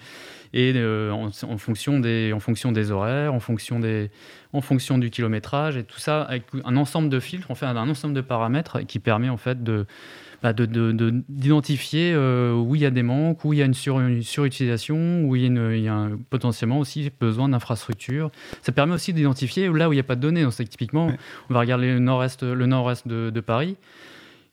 et 0.55 0.73
euh, 0.77 1.11
en, 1.11 1.59
fonction 1.59 1.99
des, 1.99 2.33
en 2.33 2.41
fonction 2.41 2.73
des 2.73 2.91
horaires, 2.91 3.33
en 3.33 3.41
fonction, 3.41 3.81
des, 3.81 4.11
en 4.53 4.61
fonction 4.61 4.99
du 4.99 5.11
kilométrage, 5.11 5.77
et 5.77 5.85
tout 5.85 5.99
ça 5.99 6.23
avec 6.23 6.45
un 6.65 6.77
ensemble 6.77 7.09
de 7.09 7.21
filtres, 7.21 7.47
on 7.51 7.55
fait 7.55 7.67
un 7.67 7.77
ensemble 7.77 8.15
de 8.15 8.21
paramètres 8.21 8.81
qui 8.81 8.99
permet 8.99 9.29
en 9.29 9.39
fait 9.39 9.63
de 9.63 9.87
bah, 10.43 10.53
d'identifier 10.53 12.13
de, 12.13 12.17
euh, 12.19 12.55
où 12.55 12.75
il 12.75 12.83
y 12.83 12.87
a 12.87 12.91
des 12.91 13.05
manques, 13.05 13.45
où 13.45 13.53
il 13.53 13.61
y 13.61 13.63
a 13.63 13.65
une, 13.65 13.75
surutilisation, 13.75 15.23
où 15.23 15.37
il 15.37 15.45
y 15.45 15.89
a, 15.89 16.09
potentiellement 16.31 16.81
aussi 16.81 17.13
besoin 17.21 17.49
d'infrastructures. 17.49 18.33
Ça 18.61 18.73
permet 18.73 18.95
aussi 18.95 19.13
d'identifier 19.13 19.69
là 19.73 19.89
où 19.89 19.93
il 19.93 19.97
n'y 19.97 20.01
a 20.01 20.05
pas 20.05 20.17
de 20.17 20.21
données. 20.21 20.43
Donc, 20.43 20.53
typiquement, 20.55 21.13
on 21.49 21.55
va 21.55 21.61
regarder 21.61 21.93
le 21.93 22.01
nord-est 22.01 22.43
nord 22.43 22.93
de, 23.07 23.31
de 23.31 23.41
Paris 23.41 23.77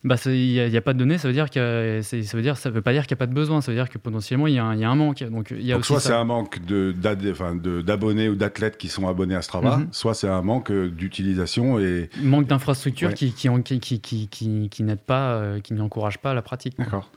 bah, 0.02 0.16
il 0.24 0.70
n'y 0.70 0.76
a, 0.76 0.80
pas 0.80 0.94
de 0.94 0.98
données, 0.98 1.18
ça 1.18 1.28
veut 1.28 1.34
dire 1.34 1.50
que 1.50 2.00
ça 2.02 2.16
veut 2.36 2.42
dire 2.42 2.56
ça 2.56 2.70
veut 2.70 2.80
pas 2.80 2.92
dire 2.92 3.06
qu'il 3.06 3.14
n'y 3.14 3.18
a 3.18 3.22
pas 3.24 3.26
de 3.26 3.34
besoin, 3.34 3.60
ça 3.60 3.70
veut 3.70 3.76
dire 3.76 3.90
que 3.90 3.98
potentiellement 3.98 4.46
il 4.46 4.54
y, 4.54 4.58
a 4.58 4.64
un 4.64 4.94
manque. 4.94 5.22
Donc, 5.24 5.50
il 5.50 5.62
y 5.62 5.72
a 5.72 5.74
donc 5.74 5.84
soit 5.84 6.00
c'est 6.00 6.14
un 6.14 6.24
manque 6.24 6.58
d'abonnés 6.64 8.30
ou 8.30 8.34
d'athlètes 8.34 8.78
qui 8.78 8.88
sont 8.88 9.08
abonnés 9.08 9.34
à 9.34 9.42
Strava, 9.42 9.76
mhm. 9.76 9.88
soit 9.92 10.14
c'est 10.14 10.28
un 10.28 10.40
manque 10.40 10.72
d'utilisation 10.72 11.78
et 11.78 12.08
manque 12.22 12.46
d'infrastructure 12.46 13.12
qui 13.12 13.32
qui, 13.32 13.50
qui, 13.62 14.00
qui, 14.00 14.28
qui, 14.28 14.68
qui 14.70 14.82
n'aide 14.82 15.00
pas, 15.00 15.34
euh, 15.34 15.60
qui 15.60 15.74
n'encourage 15.74 16.18
pas 16.18 16.32
la 16.32 16.42
pratique. 16.42 16.78
D'accord. 16.78 17.10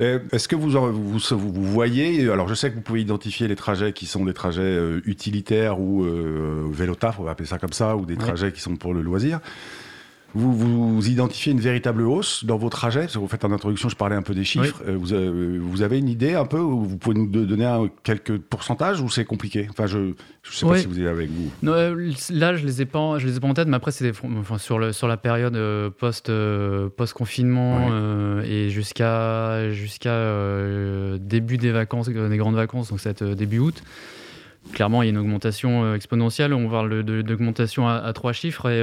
Est-ce 0.00 0.48
que 0.48 0.56
vous, 0.56 0.70
vous, 0.70 1.18
vous, 1.18 1.64
voyez, 1.64 2.28
alors 2.28 2.48
je 2.48 2.54
sais 2.54 2.70
que 2.70 2.74
vous 2.74 2.80
pouvez 2.80 3.02
identifier 3.02 3.46
les 3.46 3.54
trajets 3.56 3.92
qui 3.92 4.06
sont 4.06 4.24
des 4.24 4.32
trajets 4.32 4.62
euh, 4.62 5.00
utilitaires 5.04 5.78
ou 5.78 6.02
euh, 6.02 6.66
vélotaf, 6.72 7.20
on 7.20 7.24
va 7.24 7.32
appeler 7.32 7.46
ça 7.46 7.58
comme 7.58 7.72
ça, 7.72 7.96
ou 7.96 8.04
des 8.04 8.16
trajets 8.16 8.52
qui 8.52 8.60
sont 8.60 8.74
pour 8.76 8.94
le 8.94 9.02
loisir. 9.02 9.40
Vous, 10.34 10.52
vous 10.94 11.08
identifiez 11.08 11.52
une 11.52 11.60
véritable 11.60 12.02
hausse 12.02 12.44
dans 12.44 12.56
vos 12.56 12.70
trajets? 12.70 13.06
Vous 13.14 13.28
faites 13.28 13.44
en 13.44 13.52
introduction, 13.52 13.88
je 13.88 13.96
parlais 13.96 14.16
un 14.16 14.22
peu 14.22 14.34
des 14.34 14.44
chiffres. 14.44 14.82
Euh, 14.86 14.96
vous, 14.98 15.12
avez, 15.12 15.58
vous, 15.58 15.82
avez, 15.82 15.98
une 15.98 16.08
idée 16.08 16.34
un 16.34 16.46
peu 16.46 16.58
Vous 16.58 16.96
pouvez 16.96 17.16
nous 17.18 17.26
donner 17.26 17.66
un, 17.66 17.90
quelques 18.02 18.38
pourcentages 18.38 19.00
ou 19.00 19.10
c'est 19.10 19.24
compliqué? 19.24 19.66
Enfin, 19.70 19.86
je 19.86 19.98
ne 19.98 20.14
sais 20.50 20.66
pas 20.66 20.78
si 20.78 20.86
vous 20.86 20.98
êtes 21.00 21.06
avec 21.06 21.30
vous. 21.30 21.50
Non, 21.62 21.72
euh, 21.72 22.10
là, 22.30 22.54
je 22.54 22.62
ne 22.62 22.66
les, 22.66 22.82
ai 22.82 22.86
pas, 22.86 23.18
je 23.18 23.26
les 23.26 23.36
ai 23.36 23.40
pas 23.40 23.48
en 23.48 23.54
tête, 23.54 23.68
mais 23.68 23.76
après, 23.76 23.92
c'est 23.92 24.10
enfin, 24.38 24.58
sur, 24.58 24.78
le, 24.78 24.92
sur 24.92 25.06
la 25.06 25.18
période 25.18 25.56
euh, 25.56 25.90
post, 25.90 26.30
post 26.96 27.12
confinement 27.12 27.90
et 28.42 28.70
jusqu'à 28.70 29.70
jusqu'à 29.70 30.18
début 31.18 31.58
des 31.58 31.72
vacances, 31.72 32.08
des 32.08 32.36
grandes 32.36 32.56
vacances, 32.56 32.88
donc 32.88 33.00
c'est 33.00 33.22
début 33.22 33.58
août 33.58 33.82
clairement, 34.72 35.02
il 35.02 35.06
y 35.06 35.08
a 35.08 35.10
une 35.10 35.18
augmentation 35.18 35.92
exponentielle. 35.94 36.54
On 36.54 36.68
parle 36.70 37.02
d'augmentation 37.02 37.88
à, 37.88 37.94
à, 37.94 38.12
trois 38.12 38.32
chiffres 38.32 38.68
et 38.68 38.80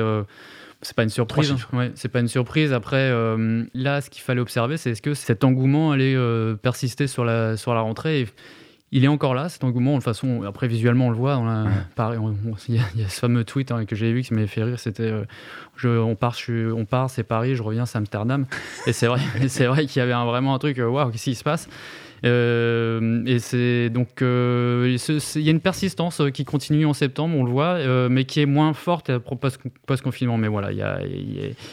c'est 0.81 0.95
pas 0.95 1.03
une 1.03 1.09
surprise. 1.09 1.53
Ouais, 1.73 1.91
c'est 1.95 2.07
pas 2.07 2.21
une 2.21 2.27
surprise. 2.27 2.71
Après, 2.71 2.97
euh, 2.97 3.65
là, 3.73 4.01
ce 4.01 4.09
qu'il 4.09 4.21
fallait 4.21 4.39
observer, 4.39 4.77
c'est 4.77 4.91
est-ce 4.91 5.01
que 5.01 5.13
cet 5.13 5.43
engouement 5.43 5.91
allait 5.91 6.15
euh, 6.15 6.55
persister 6.55 7.07
sur 7.07 7.25
la, 7.25 7.57
sur 7.57 7.73
la 7.73 7.81
rentrée 7.81 8.27
il 8.91 9.03
est 9.03 9.07
encore 9.07 9.35
là, 9.35 9.49
cet 9.49 9.63
engouement. 9.63 9.91
De 9.91 9.97
toute 9.97 10.05
façon, 10.05 10.41
après, 10.41 10.67
visuellement, 10.67 11.07
on 11.07 11.09
le 11.11 11.15
voit. 11.15 11.35
il, 12.67 12.75
y 12.75 13.03
a, 13.03 13.07
ce 13.07 13.19
fameux 13.19 13.43
tweet 13.43 13.71
hein, 13.71 13.85
que 13.85 13.95
j'ai 13.95 14.11
vu 14.11 14.23
qui 14.23 14.33
m'a 14.33 14.47
fait 14.47 14.63
rire. 14.63 14.79
C'était 14.79 15.11
euh, 15.83 15.99
on 15.99 16.15
part, 16.15 16.35
on 16.49 16.85
part 16.85 17.11
c'est 17.11 17.21
Paris, 17.21 17.55
je 17.55 17.61
reviens, 17.61 17.85
c'est 17.85 17.99
Amsterdam. 17.99 18.47
et 18.87 18.93
c'est 18.93 19.05
vrai, 19.05 19.19
c'est 19.47 19.67
vrai 19.67 19.85
qu'il 19.85 19.99
y 19.99 20.01
avait 20.01 20.13
vraiment 20.13 20.55
un 20.55 20.57
truc, 20.57 20.79
waouh, 20.79 21.11
qu'est-ce 21.11 21.25
qui 21.25 21.35
se 21.35 21.43
passe? 21.43 21.69
Euh, 22.25 23.23
et 23.25 23.39
c'est 23.39 23.89
donc 23.89 24.21
euh, 24.21 24.97
il 25.35 25.41
y 25.41 25.47
a 25.47 25.51
une 25.51 25.59
persistance 25.59 26.21
euh, 26.21 26.29
qui 26.29 26.45
continue 26.45 26.85
en 26.85 26.93
septembre, 26.93 27.35
on 27.37 27.43
le 27.43 27.51
voit, 27.51 27.79
mais 28.09 28.25
qui 28.25 28.41
est 28.41 28.45
moins 28.45 28.73
forte 28.73 29.11
post-confinement. 29.17 30.37
Mais 30.37 30.47
voilà, 30.47 30.71
y 30.71 30.81
a, 30.81 30.99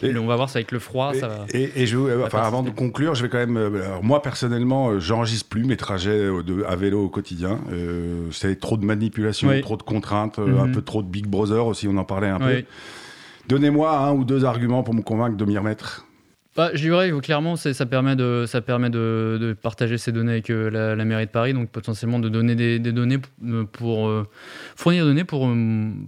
on 0.02 0.26
va 0.26 0.36
voir 0.36 0.48
ça 0.48 0.58
avec 0.58 0.72
le 0.72 0.78
froid. 0.78 1.12
Et, 1.14 1.18
ça 1.18 1.28
va, 1.28 1.46
et, 1.52 1.86
je, 1.86 2.24
enfin, 2.24 2.42
avant 2.42 2.62
de 2.62 2.70
conclure, 2.70 3.14
je 3.14 3.22
vais 3.22 3.28
quand 3.28 3.38
même. 3.38 3.58
moi 4.02 4.22
personnellement, 4.22 4.98
j'enregistre 4.98 5.48
plus 5.48 5.64
mes 5.64 5.76
trajets 5.76 6.26
de, 6.28 6.64
à 6.68 6.76
vélo 6.76 7.04
au 7.04 7.08
quotidien. 7.08 7.58
c'est 8.30 8.58
trop 8.60 8.76
de 8.76 8.84
manipulation, 8.84 9.48
trop 9.60 9.76
de 9.76 9.82
contraintes, 9.82 10.38
un 10.38 10.66
mhm. 10.66 10.72
peu 10.72 10.82
trop 10.82 11.02
de 11.02 11.08
Big 11.08 11.26
Brother 11.26 11.66
aussi. 11.66 11.88
On 11.88 11.96
en 11.96 12.04
parlait 12.04 12.28
un 12.28 12.38
peu. 12.38 12.64
Donnez-moi 13.48 13.96
un 13.96 14.12
ou 14.12 14.24
deux 14.24 14.44
arguments 14.44 14.82
pour 14.82 14.94
me 14.94 15.02
convaincre 15.02 15.36
de 15.36 15.44
m'y 15.44 15.56
remettre. 15.56 16.05
Bah, 16.56 16.70
je 16.72 16.80
dirais 16.80 17.12
clairement, 17.20 17.56
ça 17.56 17.86
permet, 17.86 18.16
de, 18.16 18.44
ça 18.46 18.62
permet 18.62 18.88
de, 18.88 19.54
partager 19.60 19.98
ces 19.98 20.10
données 20.10 20.32
avec 20.32 20.50
euh, 20.50 20.96
la, 20.96 21.04
mairie 21.04 21.26
de 21.26 21.30
Paris, 21.30 21.52
donc 21.52 21.68
potentiellement 21.68 22.18
de 22.18 22.28
donner 22.28 22.54
des, 22.54 22.78
données 22.78 23.18
euh, 23.44 23.64
pour, 23.64 24.08
euh, 24.08 24.26
fournir 24.74 25.04
des 25.04 25.10
données 25.10 25.24
pour, 25.24 25.48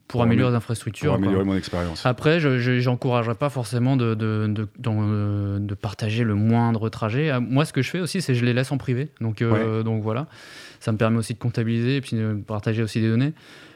pour, 0.09 0.23
améliorer 0.23 0.51
les 0.51 0.57
infrastructures. 0.57 1.13
Pour 1.13 1.23
améliorer 1.23 1.45
mon 1.45 1.57
expérience. 1.57 2.07
Après, 2.07 2.41
je 2.41 2.85
n'encouragerais 2.89 3.35
pas 3.35 3.51
forcément 3.51 3.97
de, 3.97 4.15
de, 4.15 5.75
partager 5.75 6.25
le 6.25 6.35
moindre 6.35 6.89
trajet. 6.89 7.39
Moi, 7.41 7.65
ce 7.65 7.73
que 7.73 7.83
je 7.83 7.91
fais 7.91 8.01
aussi, 8.01 8.23
c'est 8.23 8.33
que 8.33 8.39
je 8.39 8.45
les 8.45 8.55
laisse 8.55 8.73
en 8.73 8.79
privé. 8.79 9.11
Donc, 9.21 9.43
donc 9.85 10.03
voilà, 10.03 10.27
ça 10.81 10.93
me 10.93 10.97
permet 10.97 11.19
aussi 11.19 11.35
de 11.35 11.39
comptabiliser 11.39 11.97
et 11.97 12.01
puis 12.01 12.17
de 12.17 12.41
partager 12.47 12.83
aussi 12.83 13.01
des 13.01 13.09
données. 13.09 13.35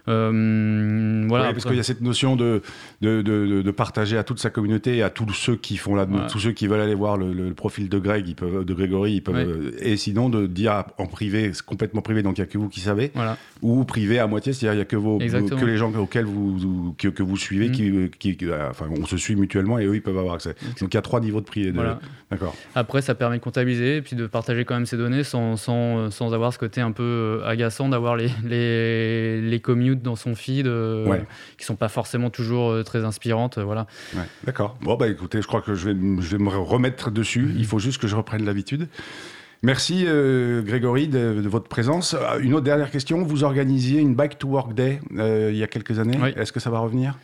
Euh, 0.08 1.24
voilà, 1.28 1.52
parce 1.52 1.64
qu'il 1.64 1.76
y 1.76 1.80
a 1.80 1.84
cette 1.84 2.00
notion 2.00 2.34
de 2.34 2.60
de, 3.00 3.22
de, 3.22 3.70
partager 3.70 4.16
à 4.16 4.24
toute 4.24 4.38
sa 4.38 4.50
communauté 4.50 4.96
et 4.96 5.02
à 5.02 5.10
tous 5.10 5.32
ceux 5.32 5.56
qui 5.56 5.76
font 5.76 5.94
la, 5.94 6.06
tous 6.06 6.38
ceux 6.38 6.52
qui 6.52 6.66
veulent 6.66 6.80
aller 6.80 6.94
voir 6.94 7.16
le, 7.16 7.52
profil 7.54 7.88
de 7.88 7.98
Greg, 7.98 8.26
ils 8.28 8.34
peuvent, 8.34 8.64
de 8.64 8.74
Grégory, 8.74 9.14
ils 9.14 9.22
peuvent, 9.22 9.72
et 9.78 9.96
sinon 9.96 10.28
de 10.28 10.46
dire 10.46 10.84
en 10.98 11.06
privé, 11.06 11.52
complètement 11.66 12.02
privé, 12.02 12.22
donc 12.22 12.38
il 12.38 12.40
n'y 12.40 12.46
a 12.48 12.50
que 12.50 12.58
vous 12.58 12.68
qui 12.68 12.80
savez, 12.80 13.12
ou 13.60 13.84
privé 13.84 14.18
à 14.18 14.26
moitié, 14.26 14.52
c'est-à-dire 14.52 14.74
il 14.74 14.76
n'y 14.76 14.82
a 14.82 14.86
que, 14.86 14.96
vos, 14.96 15.18
que 15.18 15.64
les 15.64 15.76
gens 15.76 15.92
auxquels 15.94 16.24
vous, 16.24 16.94
que, 16.98 17.08
que 17.08 17.22
vous 17.22 17.36
suivez, 17.36 17.68
mm. 17.68 18.10
qui, 18.10 18.36
qui, 18.36 18.46
enfin, 18.70 18.86
on 18.90 19.06
se 19.06 19.16
suit 19.16 19.36
mutuellement 19.36 19.78
et 19.78 19.86
eux 19.86 19.94
ils 19.94 20.02
peuvent 20.02 20.18
avoir 20.18 20.34
accès. 20.34 20.54
Donc 20.80 20.92
il 20.92 20.94
y 20.94 20.98
a 20.98 21.02
trois 21.02 21.20
niveaux 21.20 21.40
de 21.40 21.46
prix. 21.46 21.72
D'accord. 22.30 22.54
Après, 22.74 23.02
ça 23.02 23.14
permet 23.14 23.36
de 23.36 23.42
comptabiliser 23.42 23.98
et 23.98 24.02
puis 24.02 24.16
de 24.16 24.26
partager 24.26 24.64
quand 24.64 24.74
même 24.74 24.86
ces 24.86 24.96
données 24.96 25.22
sans, 25.22 25.56
sans, 25.56 26.10
sans 26.10 26.32
avoir 26.32 26.52
ce 26.52 26.58
côté 26.58 26.80
un 26.80 26.92
peu 26.92 27.02
euh, 27.02 27.46
agaçant 27.46 27.90
d'avoir 27.90 28.16
les, 28.16 28.30
les, 28.44 29.40
les 29.42 29.60
dans 30.00 30.16
son 30.16 30.34
feed 30.34 30.66
euh, 30.66 31.18
qui 31.58 31.64
sont 31.64 31.76
pas 31.76 31.88
forcément 31.88 32.30
toujours 32.30 32.70
euh, 32.70 32.82
très 32.82 33.04
inspirantes. 33.04 33.58
Euh, 33.58 33.64
voilà. 33.64 33.86
D'accord. 34.44 34.76
Bon, 34.80 34.96
bah 34.96 35.08
écoutez, 35.08 35.42
je 35.42 35.46
crois 35.46 35.60
que 35.60 35.74
je 35.74 35.90
vais, 35.90 36.22
je 36.22 36.36
vais 36.36 36.42
me 36.42 36.48
remettre 36.48 37.10
dessus. 37.10 37.52
Il 37.56 37.66
faut 37.66 37.78
juste 37.78 38.00
que 38.00 38.06
je 38.06 38.16
reprenne 38.16 38.44
l'habitude. 38.44 38.88
Merci 39.64 40.04
Grégory 40.04 41.06
de, 41.06 41.40
votre 41.46 41.68
présence. 41.68 42.16
Une 42.40 42.54
autre 42.54 42.64
dernière 42.64 42.90
question. 42.90 43.22
Vous 43.22 43.44
organisiez 43.44 44.00
une 44.00 44.16
Bike 44.16 44.36
to 44.36 44.48
Work 44.48 44.74
Day 44.74 45.00
il 45.12 45.56
y 45.56 45.62
a 45.62 45.68
quelques 45.68 46.00
années. 46.00 46.18
Est-ce 46.36 46.50
que 46.50 46.58
ça 46.58 46.70
va 46.70 46.80
revenir? 46.80 47.16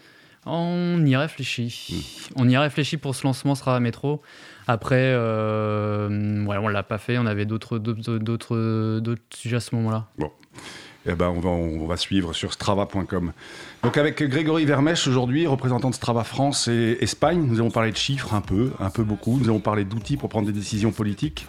On 0.46 1.04
y 1.04 1.16
réfléchit. 1.16 2.30
Hmm. 2.36 2.42
On 2.42 2.48
y 2.48 2.56
réfléchit 2.56 2.96
pour 2.96 3.14
ce 3.16 3.24
lancement 3.24 3.56
sera 3.56 3.74
à 3.74 3.80
métro. 3.80 4.22
Après, 4.68 5.12
euh, 5.14 6.44
ouais, 6.44 6.56
on 6.58 6.68
l'a 6.68 6.82
pas 6.82 6.98
fait. 6.98 7.18
On 7.18 7.26
avait 7.26 7.44
d'autres 7.44 7.80
sujets 9.34 9.56
à 9.56 9.60
ce 9.60 9.74
moment-là. 9.74 10.06
Bon 10.16 10.30
eh 11.06 11.14
ben, 11.14 11.28
on, 11.28 11.86
va, 11.86 11.96
suivre 11.96 12.32
sur 12.32 12.52
strava.com. 12.52 13.32
Donc 13.82 13.96
avec 13.96 14.22
Grégory 14.22 14.64
Vermèche 14.64 15.06
aujourd'hui, 15.06 15.46
représentant 15.46 15.90
de 15.90 15.94
Strava 15.94 16.24
France 16.24 16.68
et 16.68 16.98
Espagne, 17.00 17.46
nous 17.46 17.56
allons 17.56 17.70
parler 17.70 17.92
de 17.92 17.96
chiffres 17.96 18.34
un 18.34 18.40
peu, 18.40 18.72
un 18.80 18.90
peu 18.90 19.04
beaucoup. 19.04 19.38
Nous 19.38 19.44
allons 19.44 19.60
parler 19.60 19.84
d'outils 19.84 20.16
pour 20.16 20.28
prendre 20.28 20.46
des 20.46 20.52
décisions 20.52 20.90
politiques. 20.90 21.46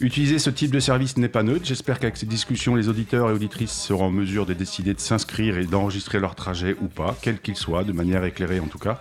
Utiliser 0.00 0.38
ce 0.38 0.50
type 0.50 0.70
de 0.70 0.80
service 0.80 1.16
n'est 1.16 1.28
pas 1.28 1.42
neutre. 1.42 1.64
J'espère 1.64 1.98
qu'avec 2.00 2.16
ces 2.16 2.26
discussions, 2.26 2.74
les 2.74 2.88
auditeurs 2.88 3.30
et 3.30 3.32
auditrices 3.32 3.72
seront 3.72 4.06
en 4.06 4.10
mesure 4.10 4.46
de 4.46 4.54
décider 4.54 4.94
de 4.94 5.00
s'inscrire 5.00 5.58
et 5.58 5.64
d'enregistrer 5.64 6.18
leur 6.18 6.34
trajet 6.34 6.76
ou 6.80 6.88
pas, 6.88 7.16
quel 7.22 7.40
qu'il 7.40 7.56
soit, 7.56 7.84
de 7.84 7.92
manière 7.92 8.24
éclairée 8.24 8.60
en 8.60 8.66
tout 8.66 8.78
cas. 8.78 9.00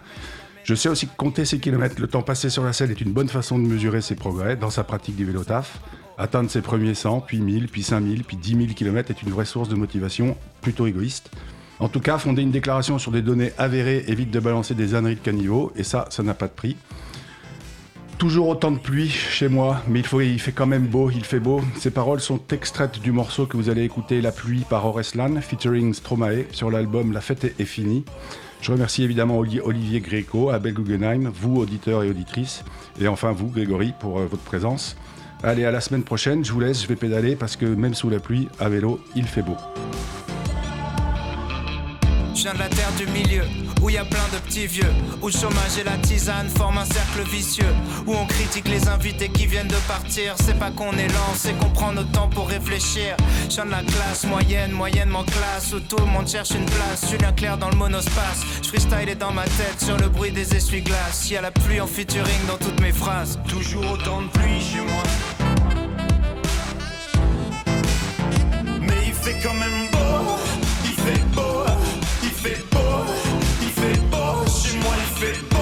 Je 0.64 0.76
sais 0.76 0.90
aussi 0.90 1.08
que 1.08 1.16
compter 1.16 1.46
ses 1.46 1.60
kilomètres, 1.60 1.96
le 2.00 2.08
temps 2.08 2.22
passé 2.22 2.50
sur 2.50 2.64
la 2.64 2.74
selle 2.74 2.92
est 2.92 3.00
une 3.00 3.14
bonne 3.14 3.30
façon 3.30 3.58
de 3.58 3.66
mesurer 3.66 4.02
ses 4.02 4.16
progrès 4.16 4.58
dans 4.58 4.70
sa 4.70 4.84
pratique 4.84 5.16
du 5.16 5.24
vélo 5.24 5.44
taf. 5.44 5.80
Atteindre 6.18 6.50
ses 6.50 6.62
premiers 6.62 6.96
100, 6.96 7.22
puis 7.22 7.40
1000, 7.40 7.68
puis 7.68 7.84
5000, 7.84 8.24
puis 8.24 8.38
10 8.38 8.50
000 8.50 8.64
km 8.76 9.12
est 9.12 9.22
une 9.22 9.30
vraie 9.30 9.46
source 9.46 9.70
de 9.70 9.76
motivation 9.76 10.36
plutôt 10.62 10.88
égoïste. 10.88 11.30
En 11.80 11.90
tout 11.90 12.00
cas, 12.00 12.18
fonder 12.18 12.42
une 12.42 12.52
déclaration 12.52 12.98
sur 12.98 13.12
des 13.12 13.22
données 13.22 13.52
avérées 13.60 14.04
évite 14.08 14.32
de 14.32 14.40
balancer 14.40 14.74
des 14.74 14.96
âneries 14.96 15.16
de 15.16 15.20
caniveau, 15.20 15.72
et 15.76 15.84
ça, 15.84 16.06
ça 16.10 16.24
n'a 16.24 16.34
pas 16.34 16.48
de 16.48 16.54
prix. 16.54 16.76
Toujours 18.18 18.48
autant 18.48 18.72
de 18.72 18.80
pluie 18.80 19.10
chez 19.10 19.48
moi, 19.48 19.84
mais 19.88 20.00
il, 20.00 20.06
faut, 20.08 20.20
fait 20.20 20.52
quand 20.52 20.66
même 20.66 20.88
beau, 20.88 21.12
il 21.12 21.24
fait 21.24 21.40
beau. 21.40 21.62
Ces 21.78 21.92
paroles 21.92 22.20
sont 22.20 22.42
extraites 22.52 23.00
du 23.00 23.12
morceau 23.12 23.46
que 23.46 23.56
vous 23.56 23.70
allez 23.70 23.84
écouter, 23.84 24.22
La 24.22 24.32
pluie 24.32 24.66
par 24.68 24.88
Oreslan, 24.88 25.40
featuring 25.40 25.94
Stromae, 25.94 26.46
sur 26.52 26.72
l'album 26.72 27.12
La 27.12 27.22
fête 27.22 27.44
est 27.44 27.66
finie. 27.66 28.06
Je 28.60 28.72
remercie 28.72 29.04
évidemment 29.04 29.38
Olivier 29.38 30.00
Gréco, 30.00 30.50
Abel 30.50 30.74
Guggenheim, 30.74 31.30
vous 31.32 31.58
auditeurs 31.58 32.02
et 32.02 32.10
auditrices, 32.10 32.64
et 33.00 33.08
enfin 33.08 33.34
vous 33.34 33.50
Grégory 33.50 33.94
pour 34.00 34.18
euh, 34.18 34.26
votre 34.26 34.42
présence. 34.42 34.98
Allez, 35.44 35.66
à 35.66 35.72
la 35.72 35.82
semaine 35.82 36.04
prochaine. 36.04 36.44
Je 36.44 36.52
vous 36.52 36.60
laisse, 36.60 36.82
je 36.82 36.88
vais 36.88 36.96
pédaler 36.96 37.36
parce 37.36 37.56
que 37.56 37.66
même 37.66 37.94
sous 37.94 38.10
la 38.10 38.20
pluie, 38.20 38.50
à 38.60 38.70
vélo, 38.70 39.00
il 39.16 39.26
fait 39.26 39.44
beau. 39.44 39.56
Je 42.34 42.44
viens 42.44 42.54
de 42.54 42.60
la 42.60 42.70
terre 42.70 42.92
du 42.96 43.08
milieu, 43.08 43.42
où 43.82 43.90
il 43.90 43.96
y 43.96 43.98
a 43.98 44.06
plein 44.06 44.28
de 44.32 44.38
petits 44.46 44.68
vieux, 44.68 44.94
où 45.24 45.26
le 45.26 45.34
chômage 45.34 45.80
et 45.82 45.84
la 45.84 45.98
tisane 45.98 46.48
forment 46.50 46.78
un 46.78 46.86
cercle 46.86 47.28
vicieux, 47.28 47.74
où 48.06 48.14
on 48.14 48.28
critique 48.28 48.68
les 48.68 48.88
invités 48.88 49.30
qui 49.30 49.48
viennent 49.48 49.68
de 49.68 49.88
partir. 49.88 50.36
C'est 50.44 50.58
pas 50.60 50.70
qu'on 50.70 50.92
est 50.92 51.08
lent, 51.08 51.34
c'est 51.36 51.58
qu'on 51.58 51.72
prend 51.72 51.94
notre 51.94 52.12
temps 52.12 52.30
pour 52.30 52.48
réfléchir. 52.48 53.18
Je 53.50 53.56
viens 53.56 53.66
de 53.66 53.72
la 53.72 53.82
classe 53.82 54.26
moyenne, 54.26 54.72
moyennement 54.72 55.24
classe, 55.24 55.74
où 55.74 55.80
tout 55.80 55.98
le 55.98 56.06
monde 56.06 56.28
cherche 56.28 56.52
une 56.52 56.66
place. 56.66 57.10
Julien 57.10 57.32
Clair 57.32 57.58
dans 57.58 57.70
le 57.70 57.78
monospace, 57.78 58.44
je 58.62 58.68
freestyle 58.68 59.10
est 59.10 59.16
dans 59.16 59.34
ma 59.34 59.46
tête 59.46 59.80
sur 59.80 59.98
le 59.98 60.08
bruit 60.08 60.32
des 60.32 60.56
essuie-glaces. 60.56 61.32
Y 61.32 61.38
a 61.38 61.42
la 61.42 61.52
pluie 61.52 61.82
en 61.82 61.88
featuring 61.88 62.46
dans 62.48 62.58
toutes 62.58 62.80
mes 62.82 62.92
phrases. 62.92 63.40
Toujours 63.48 63.94
autant 63.94 64.22
de 64.22 64.28
pluie 64.28 64.62
chez 64.62 64.82
moi. 64.82 65.04
Il 69.28 69.34
fait 69.34 69.40
quand 69.44 69.54
même 69.56 69.90
beau, 69.92 70.38
il 70.86 70.92
fait 70.92 71.24
beau. 71.34 71.66
Chez 74.48 74.78
moi 74.78 75.57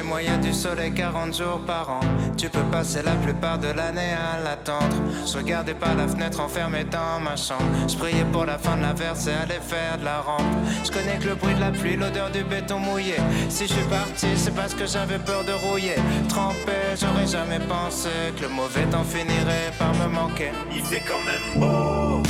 a 0.00 0.36
du 0.38 0.52
soleil 0.52 0.92
40 0.92 1.36
jours 1.36 1.60
par 1.66 1.90
an. 1.90 2.00
Tu 2.36 2.48
peux 2.48 2.62
passer 2.72 3.02
la 3.02 3.12
plupart 3.12 3.58
de 3.58 3.68
l'année 3.68 4.14
à 4.14 4.42
l'attendre. 4.42 4.96
Je 5.26 5.36
regardais 5.36 5.74
par 5.74 5.94
la 5.94 6.08
fenêtre 6.08 6.40
enfermé 6.40 6.84
dans 6.84 7.20
ma 7.22 7.36
chambre. 7.36 7.64
Je 7.86 7.96
priais 7.96 8.24
pour 8.32 8.46
la 8.46 8.58
fin 8.58 8.76
de 8.76 8.82
la 8.82 8.92
verse 8.94 9.26
et 9.26 9.32
aller 9.32 9.60
faire 9.60 9.98
de 9.98 10.04
la 10.04 10.20
rampe. 10.20 10.40
Je 10.84 10.90
connais 10.90 11.18
que 11.18 11.28
le 11.28 11.34
bruit 11.34 11.54
de 11.54 11.60
la 11.60 11.70
pluie, 11.70 11.96
l'odeur 11.96 12.30
du 12.30 12.42
béton 12.44 12.78
mouillé. 12.78 13.16
Si 13.48 13.66
je 13.66 13.74
suis 13.74 13.88
parti, 13.88 14.28
c'est 14.36 14.54
parce 14.54 14.74
que 14.74 14.86
j'avais 14.86 15.18
peur 15.18 15.44
de 15.44 15.52
rouiller. 15.52 15.96
Trempé, 16.28 16.96
j'aurais 16.98 17.26
jamais 17.26 17.60
pensé 17.60 18.08
que 18.36 18.42
le 18.42 18.48
mauvais 18.48 18.84
temps 18.90 19.04
finirait 19.04 19.72
par 19.78 19.94
me 19.94 20.06
manquer. 20.06 20.50
Il 20.74 20.82
fait 20.82 21.02
quand 21.06 21.22
même 21.26 21.60
beau. 21.60 22.22